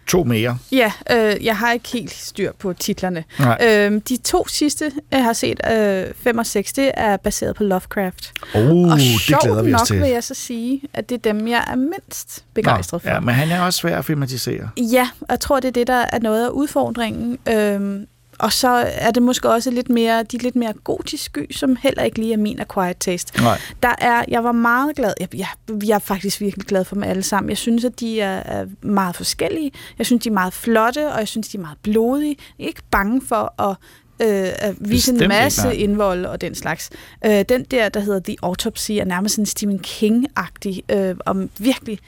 [0.07, 0.59] to mere.
[0.73, 3.25] Ja, øh, jeg har ikke helt styr på titlerne.
[3.39, 3.59] Nej.
[3.67, 7.65] Øhm, de to sidste, jeg har set, øh, 5 og 6, det er baseret på
[7.65, 8.33] Lovecraft.
[8.55, 10.01] Oh, og det glæder vi os nok til.
[10.01, 13.15] vil jeg så sige, at det er dem, jeg er mindst begejstret Nå, for.
[13.15, 14.69] Ja, men han er også svær at filmatisere.
[14.77, 17.39] Ja, og jeg tror, det er det, der er noget af udfordringen.
[17.49, 18.07] Øhm,
[18.43, 22.03] og så er det måske også lidt mere, de lidt mere gotisk sky, som heller
[22.03, 23.43] ikke lige er min acquired taste.
[23.43, 23.59] Nej.
[23.83, 25.47] Der er, jeg var meget glad, jeg, jeg,
[25.87, 27.51] jeg er faktisk virkelig glad for dem alle sammen.
[27.51, 29.73] Jeg synes, at de er, er meget forskellige.
[29.99, 32.37] Jeg synes, de er meget flotte, og jeg synes, de er meget blodige.
[32.59, 33.77] Jeg er ikke bange for at
[34.23, 35.73] øh, at vise Bestemt en ikke, masse nej.
[35.73, 36.91] indvold og den slags.
[37.27, 41.99] Øh, den der, der hedder The Autopsy, er nærmest sådan Stephen King-agtig, øh, om virkelig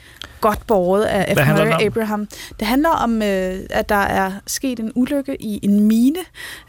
[0.41, 1.47] godt båret af F.
[1.47, 1.85] Murray?
[1.85, 2.27] Abraham.
[2.59, 6.19] Det handler om, øh, at der er sket en ulykke i en mine,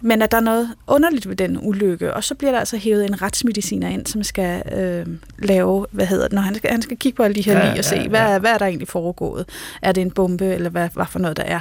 [0.02, 3.04] men at der er noget underligt ved den ulykke, og så bliver der altså hævet
[3.04, 5.06] en retsmediciner ind, som skal øh,
[5.38, 7.58] lave, hvad hedder det, når han skal, han skal kigge på alle de her Ja,
[7.58, 8.08] ja, lige og ja, se, ja.
[8.08, 9.48] hvad, er- hvad er der egentlig foregået?
[9.82, 11.60] Er det en bombe, eller hvad, hvad for noget der er?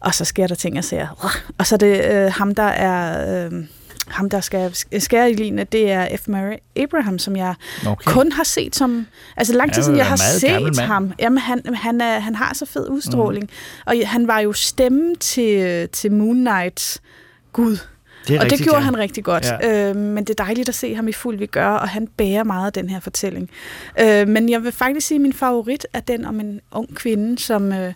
[0.00, 1.32] Og så sker der ting og sager.
[1.58, 3.17] Og så er det øh, ham, der er...
[3.18, 3.64] Øh,
[4.08, 6.28] ham, der skal skære i linje, det er F.
[6.28, 7.54] Murray Abraham, som jeg
[7.86, 8.12] Okay.
[8.12, 9.06] kun har set som...
[9.36, 11.12] Altså lang tid siden, jeg har set ham.
[11.18, 13.44] Jamen, han, han, er, han har så fed udstråling.
[13.44, 13.82] Mm.
[13.86, 17.02] Og han var jo stemme til, til Moon Knights
[17.52, 17.70] Gud.
[18.28, 18.84] Det og det rigtigt, gjorde ja.
[18.84, 19.44] han rigtig godt.
[19.62, 19.88] Ja.
[19.90, 22.66] Øh, men det er dejligt at se ham i fuld vigør, og han bærer meget
[22.66, 23.50] af den her fortælling.
[24.00, 27.38] Øh, men jeg vil faktisk sige, at min favorit er den om en ung kvinde,
[27.38, 27.92] som øh,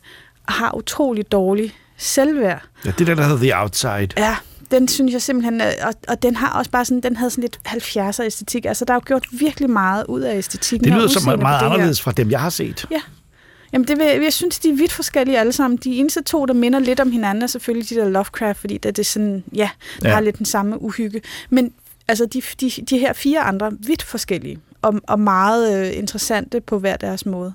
[0.48, 2.62] har utrolig dårlig selvværd.
[2.84, 4.08] Ja, det der, der hedder The Outside.
[4.16, 4.36] Ja,
[4.72, 7.42] den synes jeg simpelthen, øh, og, og den har også bare sådan, den havde sådan
[7.42, 8.66] lidt 70'er æstetik.
[8.66, 10.88] Altså, der er jo gjort virkelig meget ud af æstetikken.
[10.88, 11.68] Det lyder som på meget her.
[11.68, 12.86] anderledes fra dem, jeg har set.
[12.90, 13.00] Ja.
[13.72, 15.78] Jamen, det vil, jeg synes, de er vidt forskellige alle sammen.
[15.84, 18.96] De eneste to, der minder lidt om hinanden, er selvfølgelig de der Lovecraft, fordi det,
[18.96, 19.70] det er sådan, ja,
[20.02, 20.14] der ja.
[20.14, 21.22] har lidt den samme uhygge.
[21.50, 21.72] Men
[22.08, 26.78] altså, de, de, de her fire andre, vidt forskellige og, og meget øh, interessante på
[26.78, 27.52] hver deres måde.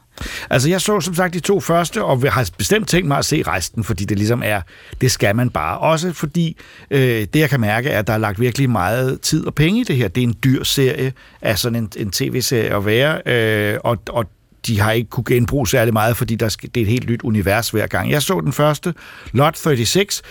[0.50, 3.44] Altså, jeg så som sagt de to første, og har bestemt tænkt mig at se
[3.48, 4.62] resten, fordi det ligesom er,
[5.02, 5.78] det skal man bare.
[5.78, 6.58] Også fordi
[6.92, 9.82] øh, det, jeg kan mærke, er, at der er lagt virkelig meget tid og penge
[9.82, 10.08] i det her.
[10.08, 14.26] Det er en dyr serie af sådan en, en tv-serie at være, øh, og, og
[14.68, 17.22] de har ikke kunne genbruge særlig meget, fordi der skal, det er et helt nyt
[17.22, 18.12] univers hver gang.
[18.12, 18.94] Jeg så den første,
[19.34, 20.24] Lot 36,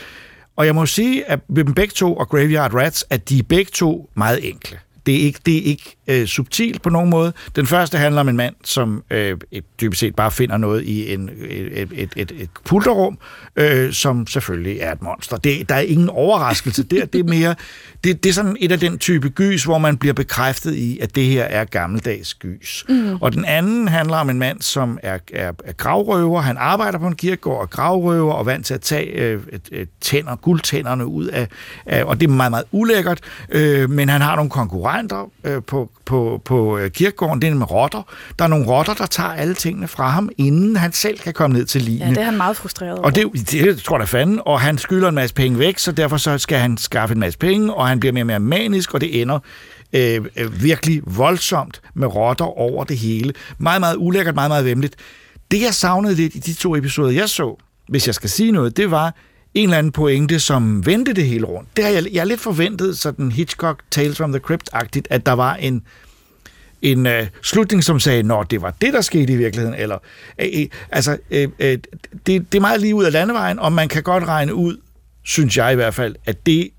[0.57, 3.43] og jeg må sige, at ved dem begge to og Graveyard Rats, at de er
[3.43, 4.79] begge to meget enkle.
[5.07, 7.33] Det er ikke, det er ikke øh, subtilt på nogen måde.
[7.57, 9.37] Den første handler om en mand, som øh,
[9.81, 13.19] dybest set bare finder noget i en, et, et, et, et pulterrum,
[13.57, 15.37] øh, som selvfølgelig er et monster.
[15.37, 17.07] Det, der er ingen overraskelse der.
[17.07, 17.55] Det er mere,
[18.05, 21.15] det, det er sådan et af den type gys, hvor man bliver bekræftet i, at
[21.15, 22.85] det her er gammeldags gys.
[22.89, 23.17] Mm.
[23.21, 26.41] Og den anden handler om en mand, som er, er, er gravrøver.
[26.41, 29.43] Han arbejder på en kirkegård og gravrøver og vant til at tage øh,
[29.73, 31.49] et tænder, guldtænderne ud af,
[31.87, 34.96] af, og det er meget, meget ulækkert, øh, men han har nogle konkurrenter
[35.45, 38.03] øh, på, på, på øh, kirkegården, det er med rotter.
[38.39, 41.57] Der er nogle rotter, der tager alle tingene fra ham, inden han selv kan komme
[41.57, 42.05] ned til ligne.
[42.05, 44.79] Ja, det er han meget frustreret Og det, det, det tror jeg fanden, og han
[44.79, 47.89] skylder en masse penge væk, så derfor så skal han skaffe en masse penge, og
[47.89, 49.39] han bliver mere og mere manisk, og det ender
[49.93, 53.33] øh, øh, virkelig voldsomt med rotter over det hele.
[53.59, 54.97] Meget, meget ulækkert, meget, meget vemmeligt.
[55.51, 57.57] Det, jeg savnede lidt i de to episoder, jeg så,
[57.89, 59.15] hvis jeg skal sige noget, det var
[59.57, 61.69] en eller anden pointe, som vendte det hele rundt.
[61.77, 65.33] Det har jeg, jeg er lidt forventet, sådan Hitchcock Tales from the Crypt-agtigt, at der
[65.33, 65.83] var en
[66.83, 69.79] en øh, slutning, som sagde, når det var det, der skete i virkeligheden.
[69.79, 69.99] Eller,
[70.41, 71.79] øh, øh, altså, øh, øh,
[72.27, 74.77] det, det er meget lige ud af landevejen, og man kan godt regne ud,
[75.25, 76.71] synes jeg i hvert fald, at det,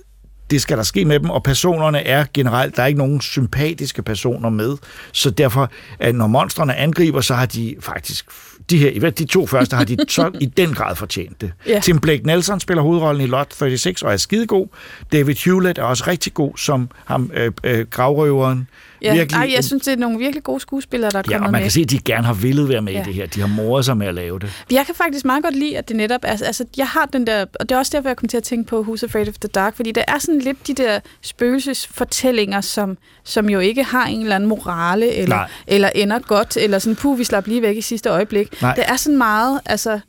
[0.50, 4.04] det skal der ske med dem, og personerne er generelt, der er ikke nogen sympatiske
[4.04, 4.78] personer med,
[5.12, 8.26] så derfor, at når monstrene angriber, så har de faktisk
[8.70, 11.52] de her, de to første har de så i den grad fortjent det.
[11.70, 11.82] Yeah.
[11.82, 14.68] Tim Blake Nelson spiller hovedrollen i Lot 36 og er skidegod.
[15.12, 18.68] David Hewlett er også rigtig god som ham, øh, øh, gravrøveren.
[19.02, 21.46] Ja, virkelig, ej, jeg synes, det er nogle virkelig gode skuespillere, der er kommet Ja,
[21.46, 21.62] og man med.
[21.62, 23.02] kan se, at de gerne har villet være med ja.
[23.02, 23.26] i det her.
[23.26, 24.64] De har moret sig med at lave det.
[24.72, 26.32] Jeg kan faktisk meget godt lide, at det netop er...
[26.32, 27.46] Altså, jeg har den der...
[27.60, 29.48] Og det er også derfor, jeg kom til at tænke på Who's Afraid of the
[29.48, 34.22] Dark, fordi der er sådan lidt de der spøgelsesfortællinger, som, som jo ikke har en
[34.22, 37.82] eller anden morale, eller, eller ender godt, eller sådan, puh, vi slap lige væk i
[37.82, 38.62] sidste øjeblik.
[38.62, 38.76] Nej.
[38.76, 39.60] Det er sådan meget...
[39.66, 40.00] Altså,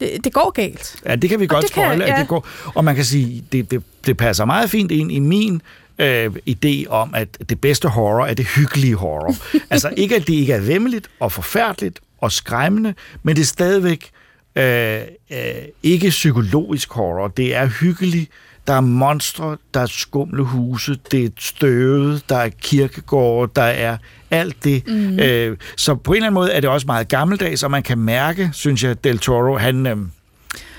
[0.00, 0.96] det, det går galt.
[1.06, 2.12] Ja, det kan vi godt spoile, ja.
[2.12, 2.46] at det går.
[2.74, 5.62] Og man kan sige, det, det, det passer meget fint ind i min
[5.98, 9.34] øh, idé om, at det bedste horror er det hyggelige horror.
[9.70, 14.10] altså ikke, at det ikke er vemmeligt og forfærdeligt og skræmmende, men det er stadigvæk
[14.56, 15.38] øh, øh,
[15.82, 17.28] ikke psykologisk horror.
[17.28, 18.30] Det er hyggeligt.
[18.66, 23.96] Der er monstre, der er skumle huse, det er støvet, der er kirkegårde, der er
[24.30, 24.86] alt det.
[24.86, 25.18] Mm.
[25.18, 27.98] Øh, så på en eller anden måde er det også meget gammeldags, og man kan
[27.98, 29.86] mærke, synes jeg, Del Toro, han...
[29.86, 29.96] Øh,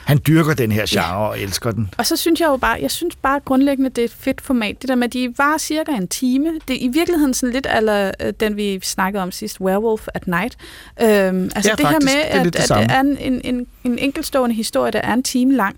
[0.06, 1.28] han dyrker den her genre ja.
[1.28, 1.90] og elsker den.
[1.98, 4.82] Og så synes jeg jo bare, jeg synes bare grundlæggende, det er et fedt format.
[4.82, 6.50] Det der med, at de var cirka en time.
[6.68, 10.58] Det er i virkeligheden sådan lidt eller den, vi snakkede om sidst, Werewolf at Night.
[11.02, 13.42] Øhm, altså ja, det faktisk, her med, det er at, at det er en, en,
[13.44, 15.76] en, en enkeltstående historie, der er en time lang.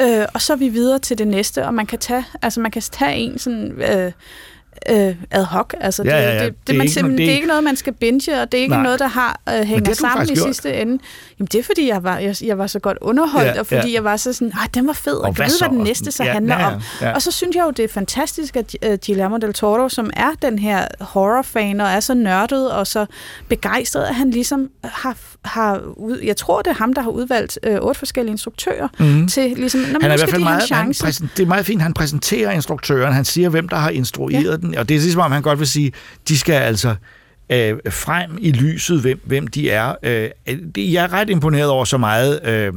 [0.00, 2.70] Øh, og så er vi videre til det næste, og man kan tage, altså man
[2.70, 3.72] kan tage en sådan...
[3.72, 4.12] Øh,
[4.90, 5.74] øh, ad hoc.
[5.80, 6.44] Altså, ja, ja, ja.
[6.44, 8.58] Det, det, det, man ikke, det, det er ikke noget, man skal binge, og det
[8.58, 8.82] er ikke Nej.
[8.82, 10.46] noget, der har øh, hænger det sammen i gjort.
[10.46, 10.98] sidste ende.
[11.42, 13.88] Jamen, det er, fordi jeg var, jeg, jeg var så godt underholdt, ja, og fordi
[13.88, 13.94] ja.
[13.94, 16.24] jeg var så sådan, den var fed, og, og jeg ved, hvad den næste så
[16.24, 17.08] ja, handler ja, ja, ja.
[17.08, 17.14] om.
[17.14, 20.30] Og så synes jeg jo, det er fantastisk, at uh, Guillermo del Toro, som er
[20.42, 23.06] den her horror-fan, og er så nørdet og så
[23.48, 27.58] begejstret, at han ligesom har, har ud, jeg tror, det er ham, der har udvalgt
[27.62, 29.28] øh, otte forskellige instruktører mm.
[29.28, 31.82] til ligesom, når han er i hvert fald meget, han præsent, det er meget fint,
[31.82, 34.56] han præsenterer instruktøren, han siger, hvem der har instrueret ja.
[34.56, 35.92] den, og det er ligesom, om han godt vil sige,
[36.28, 36.94] de skal altså
[37.50, 39.94] øh, frem i lyset, hvem, hvem de er.
[40.02, 40.30] Øh,
[40.76, 42.72] jeg er ret imponeret over så meget, øh,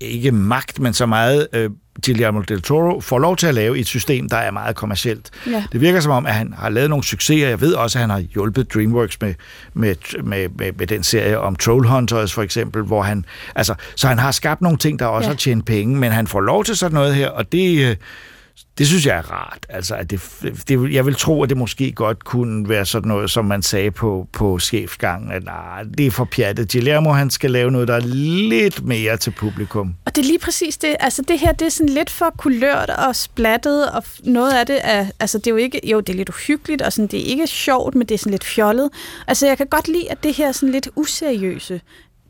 [0.00, 1.70] ikke magt, men så meget øh,
[2.06, 5.30] Guillermo del Toro får lov til at lave et system, der er meget kommercielt.
[5.46, 5.64] Ja.
[5.72, 7.48] Det virker som om, at han har lavet nogle succeser.
[7.48, 9.34] Jeg ved også, at han har hjulpet DreamWorks med,
[9.74, 13.24] med, med, med, med den serie om Trollhunters for eksempel, hvor han,
[13.54, 15.32] altså, så han har skabt nogle ting, der også ja.
[15.32, 17.96] har tjent penge, men han får lov til sådan noget her, og det, øh,
[18.78, 19.66] det synes jeg er rart.
[19.68, 20.20] Altså, at det,
[20.68, 23.90] det, jeg vil tro, at det måske godt kunne være sådan noget, som man sagde
[23.90, 26.72] på, på chefgangen, at nej, det er for pjattet.
[26.72, 28.00] Guillermo, han skal lave noget, der er
[28.48, 29.94] lidt mere til publikum.
[30.04, 30.96] Og det er lige præcis det.
[31.00, 34.80] Altså, det her, det er sådan lidt for kulørt og splattet, og noget af det
[34.82, 37.24] er, altså, det er jo ikke, jo, det er lidt uhyggeligt, og sådan, det er
[37.24, 38.90] ikke sjovt, men det er sådan lidt fjollet.
[39.26, 41.80] Altså, jeg kan godt lide, at det her er sådan lidt useriøse,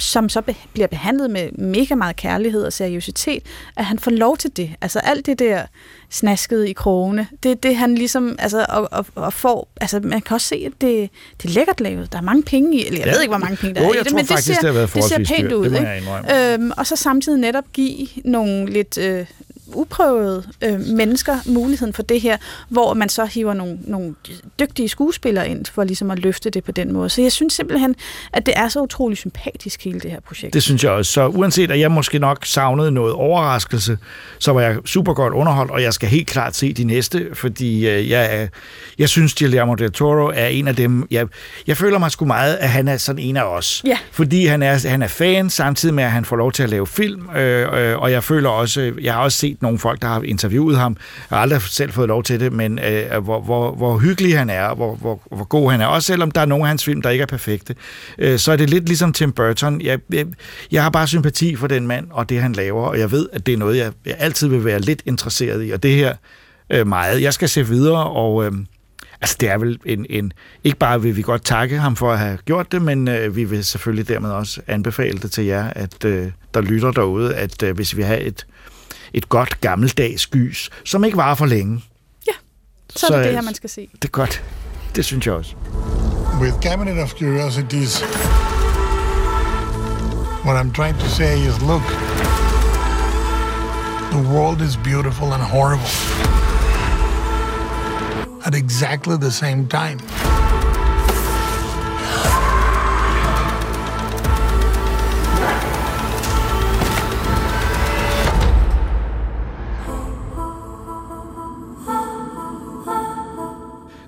[0.03, 3.42] som så be- bliver behandlet med mega meget kærlighed og seriøsitet,
[3.76, 4.70] at han får lov til det.
[4.80, 5.62] Altså alt det der
[6.11, 10.34] snaskede i krogene, det det han ligesom, altså, og, og, og får, altså man kan
[10.34, 11.11] også se, at det,
[11.42, 12.12] det er lækkert lavet.
[12.12, 13.12] Der er mange penge i, eller jeg ja.
[13.12, 15.05] ved ikke, hvor mange penge der jo, er i det, men det ser, det, det,
[15.05, 15.53] ser pænt dyrt.
[15.53, 15.70] ud.
[15.70, 16.55] Det ikke?
[16.55, 18.98] Øhm, og så samtidig netop give nogle lidt...
[18.98, 19.26] Øh,
[19.74, 22.36] uprøvede øh, mennesker muligheden for det her,
[22.68, 24.14] hvor man så hiver nogle, nogle
[24.60, 27.08] dygtige skuespillere ind for ligesom at løfte det på den måde.
[27.08, 27.94] Så jeg synes simpelthen,
[28.32, 30.54] at det er så utrolig sympatisk, hele det her projekt.
[30.54, 31.12] Det synes jeg også.
[31.12, 33.98] Så uanset at jeg måske nok savnede noget overraskelse,
[34.38, 37.88] så var jeg super godt underholdt, og jeg skal helt klart se de næste, fordi
[37.88, 38.48] øh, jeg,
[38.98, 41.06] jeg synes, Guillermo del Toro er en af dem.
[41.10, 41.26] Jeg,
[41.66, 43.82] jeg føler mig sgu meget, at han er sådan en af os.
[43.86, 43.98] Ja.
[44.12, 46.86] Fordi han er, han er fan, samtidig med, at han får lov til at lave
[46.86, 50.22] film, øh, øh, og jeg føler også, jeg har også set nogle folk, der har
[50.22, 50.96] interviewet ham.
[51.30, 54.50] Jeg har aldrig selv fået lov til det, men øh, hvor, hvor, hvor hyggelig han
[54.50, 55.86] er, hvor, hvor, hvor god han er.
[55.86, 57.74] Også selvom der er nogle af hans film, der ikke er perfekte.
[58.18, 59.80] Øh, så er det lidt ligesom Tim Burton.
[59.80, 60.26] Jeg, jeg,
[60.72, 63.46] jeg har bare sympati for den mand og det, han laver, og jeg ved, at
[63.46, 65.70] det er noget, jeg, jeg altid vil være lidt interesseret i.
[65.70, 66.14] Og det her
[66.70, 67.22] øh, meget.
[67.22, 68.44] Jeg skal se videre, og...
[68.44, 68.52] Øh,
[69.22, 70.32] Altså, det er vel en, en...
[70.64, 73.44] Ikke bare vil vi godt takke ham for at have gjort det, men øh, vi
[73.44, 77.74] vil selvfølgelig dermed også anbefale det til jer, at øh, der lytter derude, at øh,
[77.74, 78.46] hvis vi har et,
[79.14, 81.84] et godt gammeldags gys, som ikke varer for længe.
[82.26, 82.32] Ja,
[82.96, 83.88] så, så er det det her, man skal se.
[83.92, 84.42] Det er godt.
[84.96, 85.54] Det synes jeg også.
[86.40, 88.02] With Cabinet of Curiosities,
[90.44, 91.82] what I'm trying to say is look,
[94.10, 95.88] the world is beautiful and horrible
[98.44, 99.98] at exactly the same time.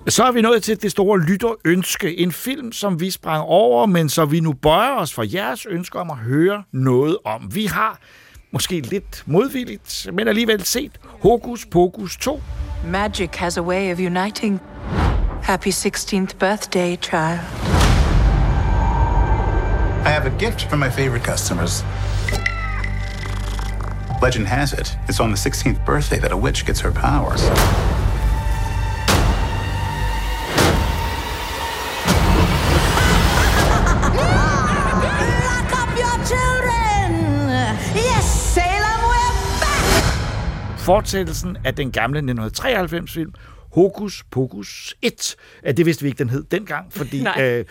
[0.09, 2.19] Så er vi nået til det store lytterønske.
[2.19, 6.01] En film, som vi sprang over, men så vi nu bøjer os for jeres ønsker
[6.01, 7.55] om at høre noget om.
[7.55, 7.99] Vi har
[8.53, 12.43] måske lidt modvilligt, men alligevel set Hokus Pokus 2.
[12.87, 14.61] Magic has a way of uniting.
[15.43, 17.41] Happy 16th birthday, child.
[20.07, 21.85] I have a gift for my favorite customers.
[24.23, 27.94] Legend has it, it's on the 16th birthday that a witch gets her powers.
[40.85, 43.35] Fortsættelsen af den gamle 1993-film
[43.73, 45.37] Hokus Pokus 1.
[45.77, 47.65] Det vidste vi ikke, den hed dengang, fordi øh,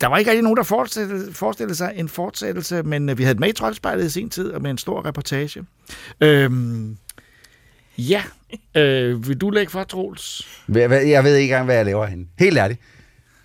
[0.00, 3.34] der var ikke rigtig nogen, der forestillede, forestillede sig en fortsættelse, men øh, vi havde
[3.34, 5.64] et med i Troldspejlet i sin tid, og med en stor reportage.
[6.20, 6.96] Øhm,
[7.98, 8.22] ja,
[8.74, 10.48] øh, vil du lægge for, Troels?
[10.74, 12.26] Jeg ved ikke engang, hvad jeg laver henne.
[12.38, 12.80] Helt ærligt.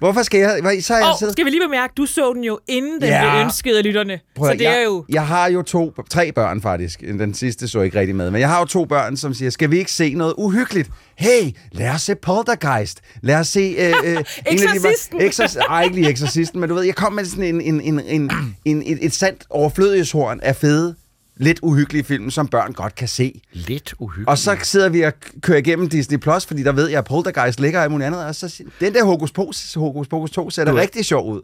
[0.01, 0.83] Hvorfor skal jeg...
[0.83, 1.33] Så har jeg oh, siddet...
[1.33, 3.31] skal vi lige bemærke, du så den jo inden den ja.
[3.31, 4.19] blev ønsket af lytterne.
[4.35, 5.05] Prøv, så det jeg, er jo...
[5.09, 7.01] Jeg har jo to, tre børn faktisk.
[7.01, 8.31] Den sidste så ikke rigtig med.
[8.31, 10.89] Men jeg har jo to børn, som siger, skal vi ikke se noget uhyggeligt?
[11.15, 13.01] Hey, lad os se Poltergeist.
[13.21, 13.75] Lad os se...
[13.77, 14.23] Øh, øh,
[14.53, 15.21] Exorcisten.
[15.21, 17.99] Exorc Ej, ikke lige Exorcisten, men du ved, jeg kom med sådan en, en, en,
[17.99, 18.31] en,
[18.65, 20.95] en, et, et sandt overflødighedshorn af fede
[21.41, 23.41] lidt uhyggelige film, som børn godt kan se.
[23.53, 24.27] Lidt uhyggelige?
[24.27, 27.59] Og så sidder vi og kører igennem Disney+, Plus, fordi der ved jeg, at Poltergeist
[27.59, 31.05] ligger og andet, og så den der Hokus Pokus, Hokus Pokus 2 ser da rigtig
[31.05, 31.41] sjov ud.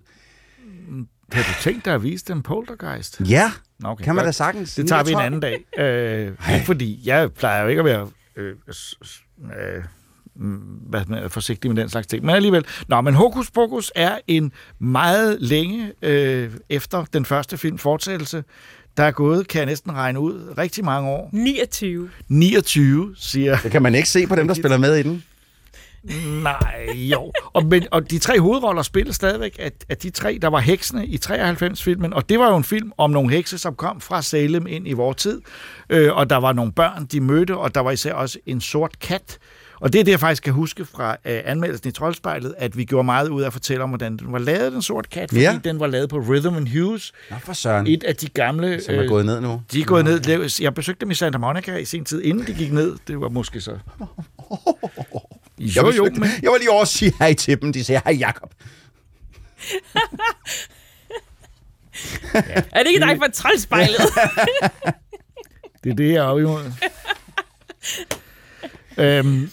[1.31, 3.21] Har du tænkt dig at vise den Poltergeist?
[3.29, 3.51] Ja,
[3.83, 4.25] okay, kan man godt.
[4.25, 4.75] da sagtens.
[4.75, 5.65] Det tager vi en anden dag.
[5.79, 8.07] Øh, ikke fordi jeg plejer jo ikke at være...
[8.35, 8.55] Øh,
[9.59, 9.83] øh,
[10.89, 12.25] hvad man forsigtig med den slags ting.
[12.25, 12.65] Men alligevel.
[12.87, 18.43] Nå, men Hokus Pokus er en meget længe øh, efter den første film fortsættelse
[18.97, 21.29] der er gået, kan jeg næsten regne ud, rigtig mange år.
[21.31, 22.09] 29.
[22.27, 23.57] 29, siger...
[23.63, 25.23] Det kan man ikke se på dem, der spiller med i den.
[26.43, 27.31] Nej, jo.
[27.53, 31.07] Og, men, og de tre hovedroller spiller stadigvæk at, at de tre, der var heksene
[31.07, 34.67] i 93-filmen, og det var jo en film om nogle hekse, som kom fra Salem
[34.67, 35.41] ind i vores tid,
[35.89, 38.99] øh, og der var nogle børn, de mødte, og der var især også en sort
[38.99, 39.37] kat,
[39.79, 42.85] og det er det, jeg faktisk kan huske fra uh, anmeldelsen i Troldspejlet, at vi
[42.85, 45.41] gjorde meget ud af at fortælle om, hvordan den var lavet, den sorte kat, fordi
[45.41, 45.59] ja.
[45.63, 47.13] den var lavet på Rhythm and Hues.
[47.29, 47.87] Nå, for søren.
[47.87, 48.81] Et af de gamle...
[48.81, 49.61] Som er øh, gået ned nu.
[49.71, 50.11] De er gået Nå.
[50.11, 50.61] ned.
[50.61, 52.95] Jeg besøgte dem i Santa Monica i sin tid, inden de gik ned.
[53.07, 53.71] Det var måske så...
[55.59, 56.29] Jo, jeg, jo, men...
[56.41, 57.73] jeg var lige over at sige hej til dem.
[57.73, 58.53] De siger, hej Jacob.
[62.33, 62.39] ja.
[62.71, 63.99] Er det ikke dig fra Troldspejlet?
[65.83, 66.71] det er det, jeg er imod.
[68.97, 69.51] øhm,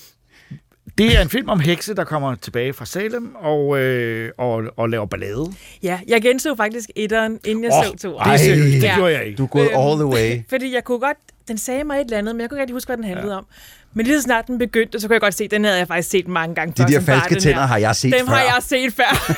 [0.98, 4.88] det er en film om hekse, der kommer tilbage fra Salem og, øh, og, og
[4.88, 5.52] laver ballade.
[5.82, 8.18] Ja, jeg genså faktisk etteren, inden jeg oh, så to.
[8.18, 9.36] Det, er det gjorde jeg ikke.
[9.36, 10.42] Du er gået øhm, all the way.
[10.52, 11.16] Fordi jeg kunne godt,
[11.48, 13.32] den sagde mig et eller andet, men jeg kunne ikke rigtig huske, hvad den handlede
[13.32, 13.38] ja.
[13.38, 13.46] om.
[13.94, 16.10] Men lige så snart den begyndte, så kunne jeg godt se, den havde jeg faktisk
[16.10, 18.34] set mange gange De der falske tænder har jeg set Dem før.
[18.34, 19.32] har jeg set før.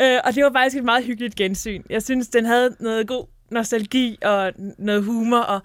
[0.02, 1.82] øh, og det var faktisk et meget hyggeligt gensyn.
[1.90, 5.62] Jeg synes, den havde noget god nostalgi og noget humor, og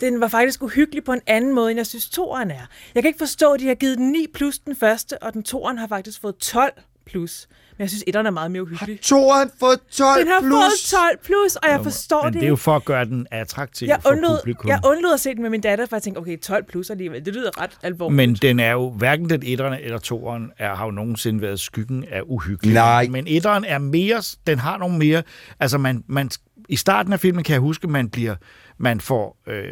[0.00, 2.66] den var faktisk uhyggelig på en anden måde, end jeg synes, toeren er.
[2.94, 5.42] Jeg kan ikke forstå, at de har givet den 9 plus den første, og den
[5.42, 6.72] toeren har faktisk fået 12
[7.06, 7.48] plus.
[7.78, 9.00] Men jeg synes, etteren er meget mere uhyggelig.
[9.00, 10.52] Toren fået 12 Den har plus.
[10.52, 13.26] fået 12 plus, og jeg forstår Men det det er jo for at gøre den
[13.30, 14.68] attraktiv Jeg for undlod, publikum.
[14.68, 17.24] jeg undlod at se den med min datter, for jeg tænkte, okay, 12 plus alligevel,
[17.24, 18.16] det lyder ret alvorligt.
[18.16, 22.04] Men den er jo, hverken den etterne eller toeren er, har jo nogensinde været skyggen
[22.10, 22.74] af uhyggelig.
[22.74, 23.06] Nej.
[23.10, 25.22] Men etteren er mere, den har nogle mere,
[25.60, 26.30] altså man, man,
[26.68, 28.34] i starten af filmen kan jeg huske, man bliver,
[28.80, 29.64] man får, øh,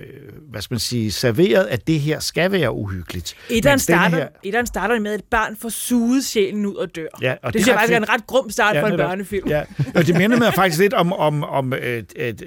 [0.51, 3.35] hvad skal man sige, serveret, at det her skal være uhyggeligt.
[3.51, 7.07] Etteren starter, her- etteren starter med, at et barn får suget sjælen ud og dør.
[7.23, 8.93] Ja, og det, det synes jeg er faktisk er en ret grum start for en
[8.93, 9.09] netop.
[9.11, 9.49] børnefilm.
[9.49, 9.63] Ja,
[9.95, 12.43] og det minder mig faktisk lidt om, om, om et, et,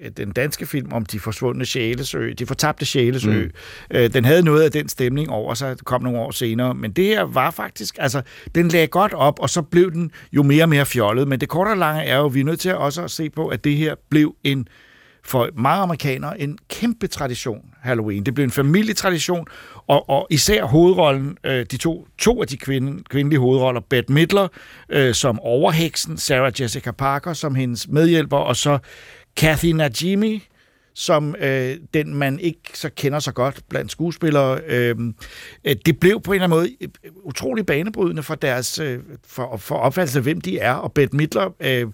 [0.00, 3.44] et, den danske film om de forsvundne sjælesø, de fortabte sjælesø.
[3.90, 4.10] Mm.
[4.12, 7.22] Den havde noget af den stemning over sig, kom nogle år senere, men det her
[7.22, 8.22] var faktisk, altså,
[8.54, 11.28] den lagde godt op, og så blev den jo mere og mere fjollet.
[11.28, 13.48] Men det korte og lange er jo, vi er nødt til også at se på,
[13.48, 14.68] at det her blev en
[15.24, 18.26] for mange amerikanere en kæmpe tradition, Halloween.
[18.26, 19.46] Det blev en familietradition,
[19.86, 24.48] og, og især hovedrollen, øh, de to, to af de kvinde, kvindelige hovedroller, Bette Midler
[24.88, 28.78] øh, som overheksen, Sarah Jessica Parker som hendes medhjælper, og så
[29.36, 30.42] Kathy Najimy,
[30.94, 34.60] som øh, den man ikke så kender så godt blandt skuespillere.
[34.66, 34.96] Øh,
[35.64, 39.56] øh det blev på en eller anden måde øh, utrolig banebrydende for deres øh, for,
[39.56, 41.86] for opfattelse af, hvem de er, og Bette Midler øh,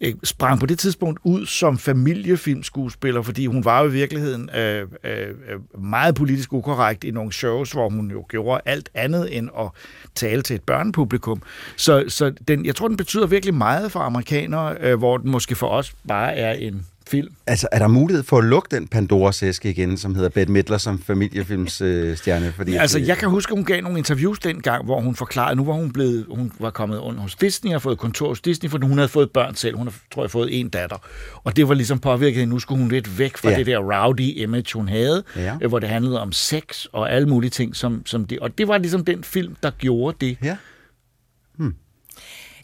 [0.00, 4.88] øh, sprang på det tidspunkt ud som familiefilmskuespiller, fordi hun var jo i virkeligheden øh,
[5.04, 9.48] øh, øh, meget politisk ukorrekt i nogle shows, hvor hun jo gjorde alt andet end
[9.58, 9.70] at
[10.14, 11.42] tale til et børnepublikum.
[11.76, 15.54] Så, så den, jeg tror, den betyder virkelig meget for amerikanere, øh, hvor den måske
[15.54, 17.32] for os bare er en film.
[17.46, 20.78] Altså, er der mulighed for at lukke den Pandoras æske igen, som hedder Bette Midler
[20.78, 22.10] som familiefilmsstjerne?
[22.10, 22.52] Øh, stjerne?
[22.56, 25.64] Fordi Altså, jeg kan huske, at hun gav nogle interviews dengang, hvor hun forklarede, nu
[25.64, 28.78] var hun blevet, hun var kommet under hos Disney og fået kontor hos Disney, for
[28.82, 29.76] hun havde fået børn selv.
[29.76, 30.96] Hun har, tror jeg, fået en datter.
[31.44, 32.54] Og det var ligesom påvirket, hende.
[32.54, 33.56] nu skulle hun lidt væk fra ja.
[33.58, 35.54] det der rowdy image, hun havde, Ja.
[35.62, 38.38] øh, hvor det handlede om sex og alle mulige ting, som, som det.
[38.38, 40.38] Og det var ligesom den film, der gjorde det.
[40.42, 40.56] Ja.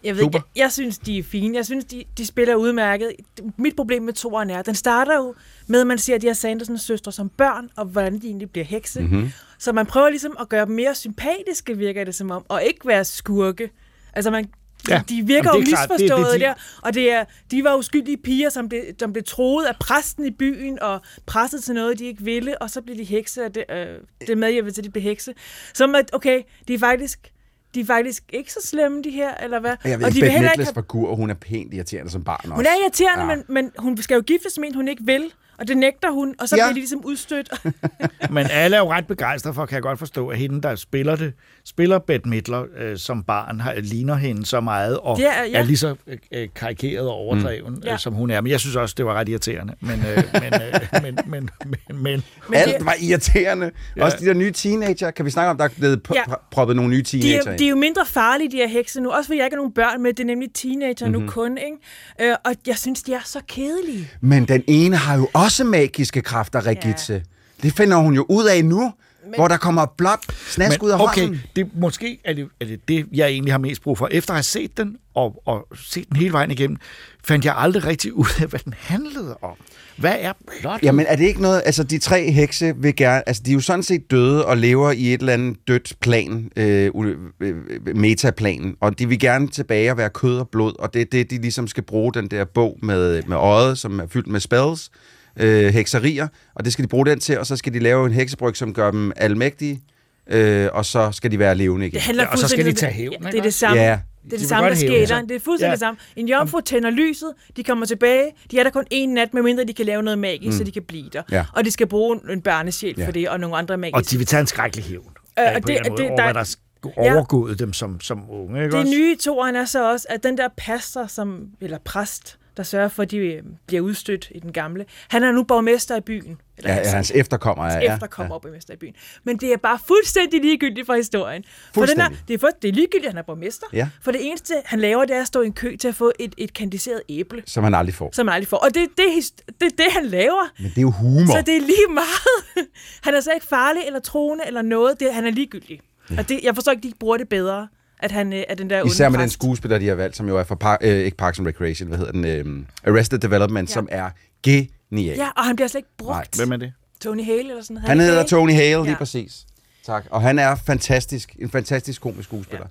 [0.04, 0.38] Jeg, ved, Super.
[0.38, 1.56] ikke, jeg, jeg synes, de er fine.
[1.56, 3.12] Jeg synes, de, de spiller udmærket.
[3.56, 5.34] Mit problem med toeren er, at den starter jo
[5.66, 8.64] med, at man ser de her Sandersons søstre som børn, og hvordan de egentlig bliver
[8.64, 9.00] hekse.
[9.02, 9.12] Mhm.
[9.12, 9.30] Mm-hmm.
[9.58, 12.86] Så man prøver ligesom at gøre dem mere sympatiske, virker det som om, og ikke
[12.86, 13.70] være skurke.
[14.12, 14.48] Altså, man,
[14.88, 15.88] Ja, de virker jo klart.
[15.88, 19.12] Det misforstået det, de- der, og det er, de var uskyldige piger, som blev, som
[19.12, 22.82] blev troet af præsten i byen, og presset til noget, de ikke ville, og så
[22.82, 23.86] blev de hekse, og det, øh,
[24.26, 25.34] det medhjælpede til, at de blev hekse.
[25.74, 27.31] Så at, okay, de er faktisk
[27.74, 29.76] de er faktisk ikke så slemme, de her, eller hvad?
[29.84, 32.10] Jeg ved og ikke, de Bette heller Midlers have- figur, og hun er pænt irriterende
[32.10, 32.54] som barn også.
[32.54, 33.30] hun er irriterende, Ja.
[33.30, 33.36] ja.
[33.36, 35.32] men, men hun skal jo giftes med en, hun ikke vil.
[35.62, 36.62] Og det nægter hun, og så Ja.
[36.62, 37.50] bliver de ligesom udstødt.
[38.30, 41.16] Men alle er jo ret begejstrede for, kan jeg godt forstå, at hende, der spiller
[41.16, 41.32] det,
[41.64, 45.58] spiller Bette Midler øh, som barn, har, ligner hende så meget, og Det er- ja.
[45.58, 45.94] er lige så
[46.32, 47.82] øh, karikeret og overdreven, mm.
[47.84, 47.92] Ja.
[47.92, 48.40] øh, som hun er.
[48.40, 49.74] Men jeg synes også, det var ret irriterende.
[49.80, 53.70] Men, øh, men, øh, men, men, men, men, Men Alt det- var irriterende.
[53.96, 54.04] Ja.
[54.04, 55.10] Også de der nye teenager.
[55.10, 56.22] Kan vi snakke om, der er blevet Ja.
[56.22, 57.58] pr- proppet nogle nye De teenager er, ind?
[57.58, 59.10] de er jo mindre farlige, de her hekse nu.
[59.10, 60.12] Også fordi jeg ikke har nogen børn med.
[60.12, 61.14] Det er nemlig teenager Mhm.
[61.14, 61.26] mm-hmm.
[61.26, 62.30] nu kun, ikke?
[62.30, 64.10] Øh, og jeg synes, de er så kedelige.
[64.20, 67.12] Men den ene har jo også magiske kræfter, Regitze.
[67.12, 67.20] Ja.
[67.62, 68.92] Det finder hun jo ud af nu,
[69.24, 69.34] Men...
[69.36, 71.42] hvor der kommer blot snask ud af okay, hånden.
[71.56, 74.08] det, måske er det, er det det, jeg egentlig har mest brug for.
[74.10, 76.76] Efter at have set den, og, og set den hele vejen igennem,
[77.24, 79.56] fandt jeg aldrig rigtig ud af, hvad den handlede om.
[79.96, 80.86] Hvad er plottet?
[80.86, 83.60] Jamen er det ikke noget, altså de tre hekse vil gerne, altså de er jo
[83.60, 87.56] sådan set døde og lever i et eller andet dødt plan, øh, u- øh,
[87.96, 91.30] metaplan, og de vil gerne tilbage og være kød og blod, og det er det,
[91.30, 94.90] de ligesom skal bruge den der bog med, med øjet, som er fyldt med spells,
[95.36, 98.12] øh, hekserier, og det skal de bruge den til, og så skal de lave en
[98.12, 99.80] heksebryg, som gør dem almægtige,
[100.26, 101.94] øh, og så skal de være levende igen.
[101.94, 103.82] Det handler Ja, og så skal de tage hævn, Ja, ikke det er det samme.
[103.82, 104.00] Ja.
[104.24, 105.06] Det er De det vil samme, der sker.
[105.06, 105.22] der.
[105.22, 105.70] Det er fuldstændig Ja.
[105.70, 105.98] det samme.
[106.16, 109.72] En jomfru tænder lyset, de kommer tilbage, de er der kun en nat, medmindre de
[109.72, 110.58] kan lave noget magisk, mm.
[110.58, 111.22] så de kan blive der.
[111.30, 111.44] Ja.
[111.56, 113.06] Og de skal bruge en børnesjæl Ja.
[113.06, 113.96] for det, og nogle andre magiske.
[113.96, 115.04] Og de vil tage en skrækkelig hævn.
[115.38, 116.58] Øh, og det, det- en det, det- over, der- der sk-
[116.96, 117.14] Ja.
[117.14, 118.62] overgået dem som, som unge.
[118.62, 118.92] Ikke Det også?
[118.98, 122.88] nye i toeren er så også, at den der pastor, som, eller præst, der sørger
[122.88, 126.38] for, at de øh, bliver udstødt i den gamle, han er nu borgmester i byen.
[126.58, 127.94] Eller Ja, ja, altså, hans efterkommer er, hans ja.
[127.94, 128.38] efterkommer ja.
[128.38, 128.94] borgmester i byen.
[129.24, 131.44] Men det er bare fuldstændig ligegyldigt for historien.
[131.74, 133.66] For den er, det, er for, det er ligegyldigt, at han er borgmester.
[133.72, 133.88] Ja.
[134.02, 136.12] For det eneste, han laver, det er at stå i en kø til at få
[136.18, 138.10] et, et kandiseret æble, Som han aldrig får.
[138.12, 138.56] som man aldrig får.
[138.56, 140.52] Og det, det, er det er det, han laver.
[140.58, 141.26] Men det er jo humor.
[141.32, 142.68] Så det er lige meget.
[143.04, 145.00] han er så ikke farlig eller troende eller noget.
[145.00, 145.80] Det, han er ligegyldig.
[146.18, 147.68] Og det, jeg forstår ikke, de ikke bruger det bedre,
[148.02, 150.28] at han øh, er den der onde Især med den skuespiller, de har valgt, som
[150.28, 152.24] jo er fra par, øh, ikke Parks and Recreation, hvad hedder den?
[152.24, 153.72] Øh, Arrested Development, ja.
[153.74, 154.10] som er
[154.42, 155.16] genial.
[155.16, 156.10] Ja, og han bliver slet ikke brugt.
[156.10, 156.26] Nej.
[156.36, 156.72] Hvem er det?
[157.00, 157.88] Tony Hale eller sådan noget.
[157.88, 158.96] Han hedder Tony Hale, lige Ja.
[158.98, 159.46] præcis.
[159.86, 160.04] Tak.
[160.10, 162.66] Og han er fantastisk, en fantastisk komisk skuespiller.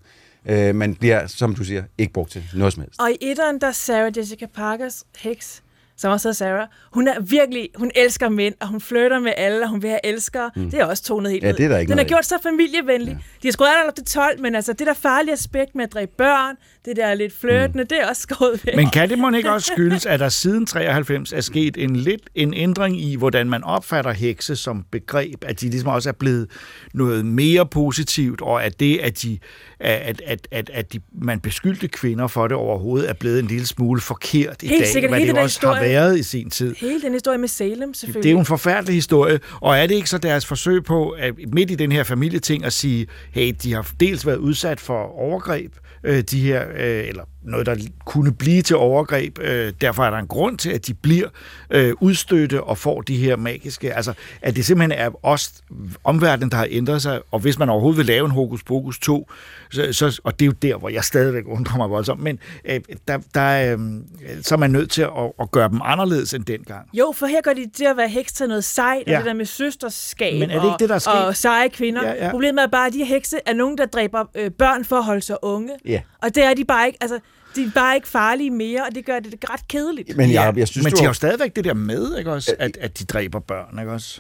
[0.46, 0.70] Ja.
[0.70, 3.00] Øh, men bliver, som du siger, ikke brugt til noget som helst.
[3.00, 5.64] Og i etteren, der er Sarah Jessica Parkers heks,
[6.02, 9.64] som også hedder Sarah, hun er virkelig, hun elsker mænd, og hun flytter med alle,
[9.64, 10.52] og hun vil have elskere.
[10.56, 10.72] Mm.
[10.72, 13.12] Det er også tonet helt Ja, det er der ikke Den er gjort så familievenlig.
[13.12, 13.18] Ja.
[13.42, 15.94] De har skruet alderen op til 12, men altså det der farlige aspekt med at
[15.94, 16.56] dræbe børn,
[16.86, 17.88] det der lidt flirtende, mm.
[17.88, 18.76] det er også skåret væk.
[18.76, 22.22] Men kan det må ikke også skyldes, at der siden 93 er sket en lidt
[22.36, 26.48] en ændring i, hvordan man opfatter hekse som begreb, at de ligesom også er blevet
[26.94, 29.38] noget mere positivt, og at det, at, de,
[29.80, 33.66] at, at, at, at de, man beskyldte kvinder for det overhovedet, er blevet en lille
[33.68, 35.12] smule forkert i Helt dag, sikkert.
[35.12, 36.76] hvad Hele det også har historie- været i sin tid.
[36.76, 38.24] Hele den historie med Salem, selvfølgelig.
[38.24, 41.34] Det er jo en forfærdelig historie, og er det ikke så deres forsøg på, at
[41.54, 45.72] midt i den her familieting, at sige, hey, de har dels været udsat for overgreb,
[46.04, 47.76] øh, de her, øh, eller noget, der
[48.06, 51.28] kunne blive til overgreb, øh, derfor er der en grund til, at de bliver
[51.70, 55.54] øh, udstødte og får de her magiske, altså at det simpelthen er os,
[56.04, 59.32] omverdenen, der har ændret sig, og hvis man overhovedet vil lave en Hokus Pokus 2,
[59.72, 62.80] så, så, og det er jo der, hvor jeg stadigvæk undrer mig voldsomt, men øh,
[63.08, 63.80] der, der, øh,
[64.42, 66.90] så er man nødt til at, at gøre dem anderledes end dengang.
[66.94, 69.18] Jo, for her gør de det at være heks til noget sejt, ja.
[69.18, 71.14] Og det der med søsterskab Men er det ikke og, det, der er sket?
[71.14, 72.08] og seje kvinder.
[72.08, 72.32] Ja, ja.
[72.32, 75.22] Problemet er bare, at de hekse er nogen, der dræber øh, børn for at holde
[75.22, 75.72] sig unge.
[75.86, 76.02] Ja.
[76.22, 77.20] Og det er de bare ikke, altså,
[77.56, 80.18] de er bare ikke farlige mere, og det gør det ret kedeligt.
[80.18, 82.56] Men jeg, jeg synes, Men de har jo stadigvæk det der med, ikke også?
[82.60, 84.20] At, at de dræber børn, ikke også?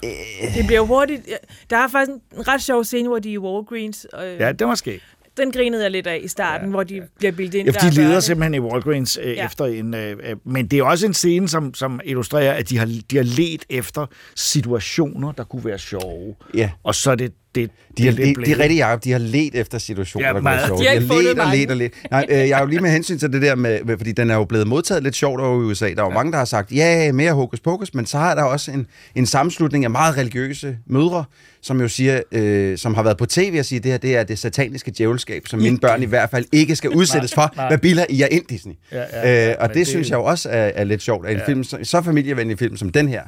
[0.55, 1.21] Det bliver hurtigt...
[1.69, 4.07] Der er faktisk en ret sjov scene, hvor de er i Walgreens.
[4.13, 5.01] Og, Ja, det var sket.
[5.37, 6.71] Den grinede jeg lidt af i starten, ja.
[6.71, 7.67] hvor de bliver bildet ind.
[7.67, 9.33] Ja, de er leder simpelthen i Walgreens øh, Ja.
[9.33, 9.45] ja.
[9.45, 9.93] efter en...
[9.93, 13.17] Øh, øh, men det er også en scene, som, som illustrerer, at de har, de
[13.17, 14.05] har let efter
[14.35, 16.35] situationer, der kunne være sjove.
[16.53, 16.71] Ja.
[16.83, 17.33] Og så er det...
[17.55, 20.27] det De har, det, de, de, de er rigtig, Jacob, de har let efter situationer,
[20.27, 20.65] Ja, der meget.
[20.67, 20.79] sjovt.
[20.81, 21.93] De har ikke har let og let og let.
[22.11, 24.35] Nej, øh, jeg er jo lige med hensyn til det der med, fordi den er
[24.35, 25.85] jo blevet modtaget lidt sjovt over i USA.
[25.85, 26.13] Der er jo ja.
[26.13, 29.25] mange, der har sagt, ja, mere hokus pokus, men så har der også en, en
[29.25, 31.23] sammenslutning af meget religiøse mødre,
[31.61, 34.23] som jo siger, øh, som har været på tv og siger, det her det er
[34.23, 37.67] det sataniske djævelskab, som mine børn i hvert fald ikke skal udsættes for.
[37.67, 38.73] Hvad bilder I er ind Disney?
[38.91, 41.25] Ja, ja, ja, øh, og det, det- synes jeg jo også er, er lidt sjovt,
[41.25, 41.45] at en Ja.
[41.47, 43.21] film, så, så familievenlig film som den her,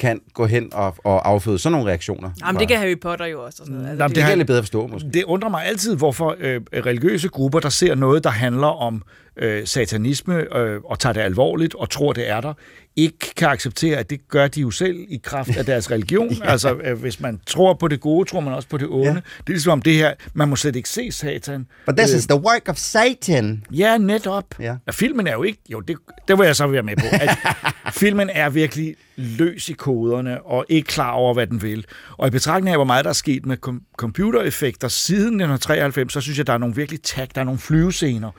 [0.00, 2.30] kan gå hen og, og afføde sådan nogle reaktioner.
[2.46, 3.62] Jamen, det kan Harry Potter jo også.
[3.62, 3.90] Og sådan noget.
[3.90, 5.08] Altså, Nå, det, det kan jeg lidt bedre forstå, måske.
[5.14, 9.02] Det undrer mig altid, hvorfor øh, religiøse grupper, der ser noget, der handler om
[9.36, 12.54] øh, satanisme øh, og tager det alvorligt og tror, det er der,
[12.96, 16.30] ikke kan acceptere, at det gør de jo selv i kraft af deres religion.
[16.32, 16.50] ja.
[16.50, 19.06] Altså, øh, hvis man tror på det gode, tror man også på det onde.
[19.06, 19.14] Ja.
[19.14, 21.66] Det er ligesom om det her, man må slet ikke se satan.
[21.86, 23.64] But this is the work of Satan.
[23.70, 24.44] Ja, netop.
[24.60, 24.74] Ja.
[24.86, 25.58] Og filmen er jo ikke...
[25.72, 25.96] Jo, det,
[26.28, 27.04] det vil jeg så være med på.
[27.12, 27.30] At
[28.00, 31.84] filmen er virkelig løs i koderne og ikke klar over, hvad den vil.
[32.18, 36.20] Og i betragtning af, hvor meget der er sket med kom- computereffekter siden 1993, så
[36.20, 38.30] synes jeg, der er nogle virkelig tag, der er nogle flyvescener,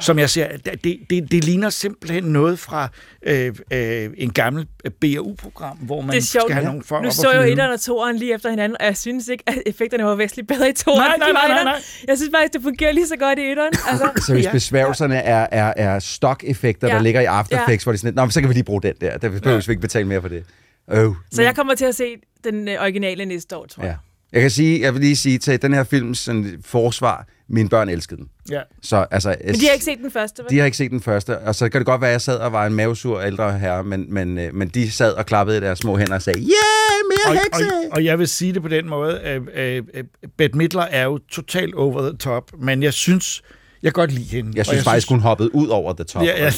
[0.00, 2.88] som jeg ser, det, det, det ligner simpelthen noget fra
[3.22, 4.66] øh, øh, en gammel
[5.00, 6.44] BAU-program, hvor man det er sjovt.
[6.44, 8.76] skal have nogle folk nu op så jeg jo etteren og toeren lige efter hinanden,
[8.80, 11.00] og jeg synes ikke, at effekterne var væsentligt bedre i toeren.
[11.00, 11.80] Nej, nej, nej, nej, nej.
[12.08, 13.72] Jeg synes faktisk, det fungerer lige så godt i etteren.
[13.90, 16.92] Altså, Så hvis besværgelserne er, er, er stock-effekter, ja.
[16.92, 16.98] Ja.
[16.98, 17.62] der ligger i After Ja.
[17.62, 19.18] Effects, hvor de sådan Nå, men så kan vi lige bruge den der.
[19.18, 20.44] Der behøver vi ikke betale mere for det.
[20.88, 21.14] Oh.
[21.32, 22.04] så jeg kommer til at se
[22.44, 23.90] den øh, originale næste år, tror jeg.
[23.90, 23.96] Ja.
[24.32, 27.88] Jeg kan sige, jeg vil lige sige til den her films sådan, forsvar, mine børn
[27.88, 28.28] elskede den.
[28.50, 28.60] Ja.
[28.82, 30.50] Så, altså, Men de har ikke set den første, vel?
[30.50, 32.38] De har ikke set den første, og så kan det godt være, at jeg sad
[32.38, 35.60] og var en mavesur ældre herre, men, men, øh, men de sad og klappede i
[35.60, 36.48] deres små hænder og sagde, yeah,
[37.10, 37.74] mere og, hekse!
[37.74, 40.04] og, og jeg vil sige det på den måde, at øh, øh,
[40.36, 43.42] Bette Midler er jo totalt over the top, men jeg synes,
[43.82, 44.52] jeg kan godt lide hende.
[44.54, 46.22] Jeg synes faktisk, hun hoppede ud over the top.
[46.22, 46.54] Ja, ja, det,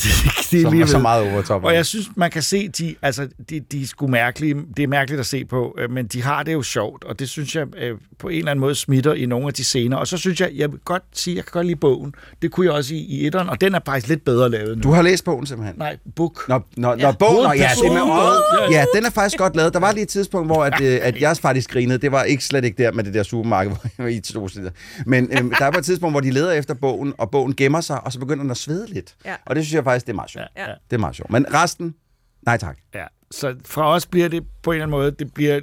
[0.51, 1.65] det er lige var så meget over top.
[1.65, 4.57] Og jeg synes, man kan se, de, altså, de, de er sgu mærkelige.
[4.77, 7.29] Det er mærkeligt at se på, øh, men de har det jo sjovt, og det
[7.29, 9.97] synes jeg øh, på en eller anden måde smitter i nogle af de scener.
[9.97, 12.15] Og så synes jeg, jeg vil godt sige, jeg kan godt lide bogen.
[12.43, 14.83] Det kunne jeg også i, i etteren, og den er faktisk lidt bedre lavet nu.
[14.83, 15.79] Du har læst bogen simpelthen?
[15.79, 16.49] Nej, book.
[16.49, 17.07] Nå, nå, Ja.
[17.07, 18.41] nå bogen, nå, ja, det med øjet.
[18.71, 19.73] Ja, den er faktisk godt lavet.
[19.73, 21.99] Der var lige et tidspunkt, hvor at, øh, at jeg faktisk grinede.
[21.99, 24.71] Det var ikke slet ikke der med det der supermarked, hvor I to sidder.
[25.07, 28.05] Men øh, der var et tidspunkt, hvor de leder efter bogen, og bogen gemmer sig,
[28.05, 29.17] og så begynder den at svede lidt.
[29.25, 29.37] Ja.
[29.47, 30.47] Og det synes jeg faktisk, det er meget sjovt.
[30.57, 30.67] Ja.
[30.67, 31.31] Det er meget sjovt.
[31.31, 31.95] Men resten,
[32.43, 32.79] nej tak.
[32.95, 35.61] Ja, så fra os bliver det på en eller anden måde, det bliver...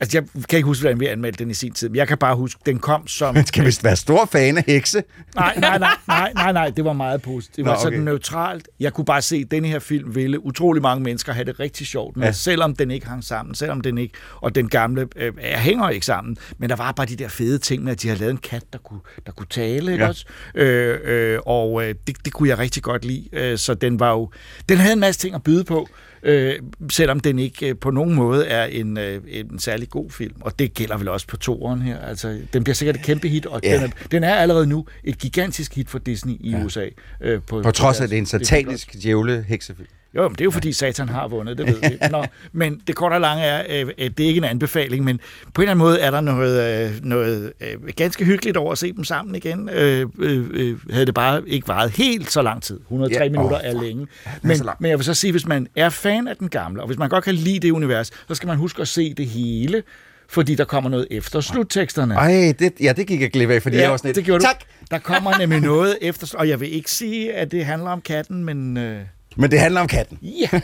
[0.00, 2.18] Altså, jeg kan ikke huske, hvordan vi anmeldte den i sin tid, men jeg kan
[2.18, 3.34] bare huske, den kom som...
[3.34, 5.02] Man skal vist være stor fan af hekse.
[5.34, 7.56] Nej, nej, nej, nej, nej, nej, det var meget positivt.
[7.56, 7.82] Det var Nå, okay.
[7.82, 8.68] sådan neutralt.
[8.80, 11.86] Jeg kunne bare se, at denne her film ville utrolig mange mennesker have det rigtig
[11.86, 12.32] sjovt med, Ja.
[12.32, 16.36] selvom den ikke hang sammen, selvom den ikke, og den gamle øh, hænger ikke sammen,
[16.58, 18.62] men der var bare de der fede ting med, at de havde lavet en kat,
[18.72, 20.08] der kunne, der kunne tale, ikke Ja.
[20.08, 20.24] også?
[20.54, 24.10] Øh, øh, og øh, det, det kunne jeg rigtig godt lide, øh, så den var
[24.10, 24.30] jo,
[24.68, 25.88] den havde en masse ting at byde på,
[26.22, 26.54] øh,
[26.90, 30.58] selvom den ikke øh, på nogen måde er en, øh, en særlig god film, og
[30.58, 33.60] det gælder vel også på toeren her, altså den bliver sikkert et kæmpe hit, og
[33.64, 33.74] Ja.
[33.74, 36.64] den, er, den er allerede nu et gigantisk hit for Disney i Ja.
[36.64, 36.88] USA.
[37.20, 39.88] Øh, På trods af, at det er en satanisk djævle heksefilm.
[40.16, 41.98] Jo, men det er jo fordi Satan har vundet, det ved vi.
[42.10, 45.20] Nå, men det korte og lange er, øh, at det er ikke en anbefaling, men
[45.54, 48.78] på en eller anden måde er der noget, øh, noget øh, ganske hyggeligt over at
[48.78, 49.68] se dem sammen igen.
[49.68, 52.80] Øh, øh, øh, havde det bare ikke varet helt så lang tid.
[52.80, 54.06] 103 Ja, ja, minutter åh, er længe.
[54.26, 56.48] Ja, det er Men, men jeg vil så sige, hvis man er fan af den
[56.48, 59.14] gamle, og hvis man godt kan lide det univers, så skal man huske at se
[59.14, 59.82] det hele,
[60.28, 62.14] fordi der kommer noget efter slutteksterne.
[62.14, 64.40] Ej, det, ja, det gik jeg glip af, fordi jeg var sådan lidt, det gjorde
[64.44, 64.46] du.
[64.46, 64.64] tak!
[64.90, 68.44] Der kommer nemlig noget efter, og jeg vil ikke sige, at det handler om katten,
[68.44, 68.76] men...
[68.76, 69.00] Øh,
[69.36, 70.18] Men det handler om katten.
[70.22, 70.60] Ja.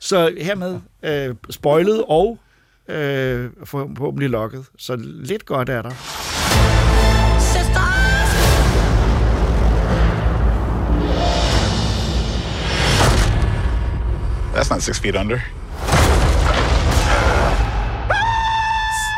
[0.00, 2.38] Så hermed øh, spoilet og
[2.88, 4.66] øh, forhåbentlig lukket.
[4.78, 5.90] Så lidt godt er der.
[14.54, 15.38] That's not six feet under.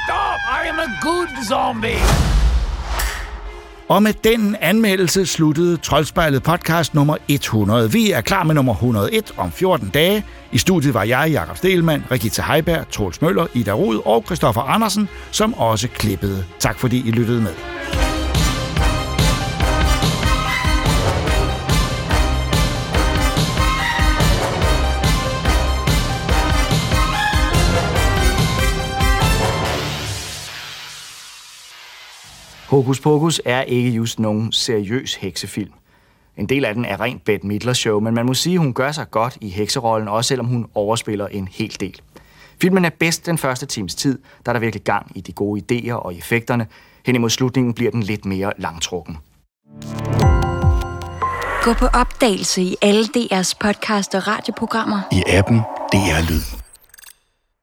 [0.05, 0.39] Stop!
[0.49, 2.34] I am a good zombie!
[3.89, 7.93] Og med den anmeldelse sluttede Troldspejlet podcast nummer 100.
[7.93, 10.24] Vi er klar med nummer 101 om 14 dage.
[10.53, 15.09] I studiet var jeg, Jakob Stelmann, Regitze Heiberg, Troels Møller, Ida Rud og Christoffer Andersen,
[15.30, 16.45] som også klippede.
[16.59, 18.03] Tak fordi I lyttede med.
[32.75, 35.72] Hokus Pokus er ikke just nogen seriøs heksefilm.
[36.37, 38.72] En del af den er rent Bette Midler show, men man må sige, at hun
[38.72, 42.01] gør sig godt i hekserollen, også selvom hun overspiller en hel del.
[42.61, 45.62] Filmen er bedst den første times tid, der er der virkelig gang i de gode
[45.62, 46.66] idéer og effekterne.
[47.07, 49.18] Hen imod slutningen bliver den lidt mere langtrukken.
[51.62, 55.01] Gå på opdagelse i alle DR's podcast og radioprogrammer.
[55.12, 55.59] I appen
[55.93, 56.64] DR Lyd.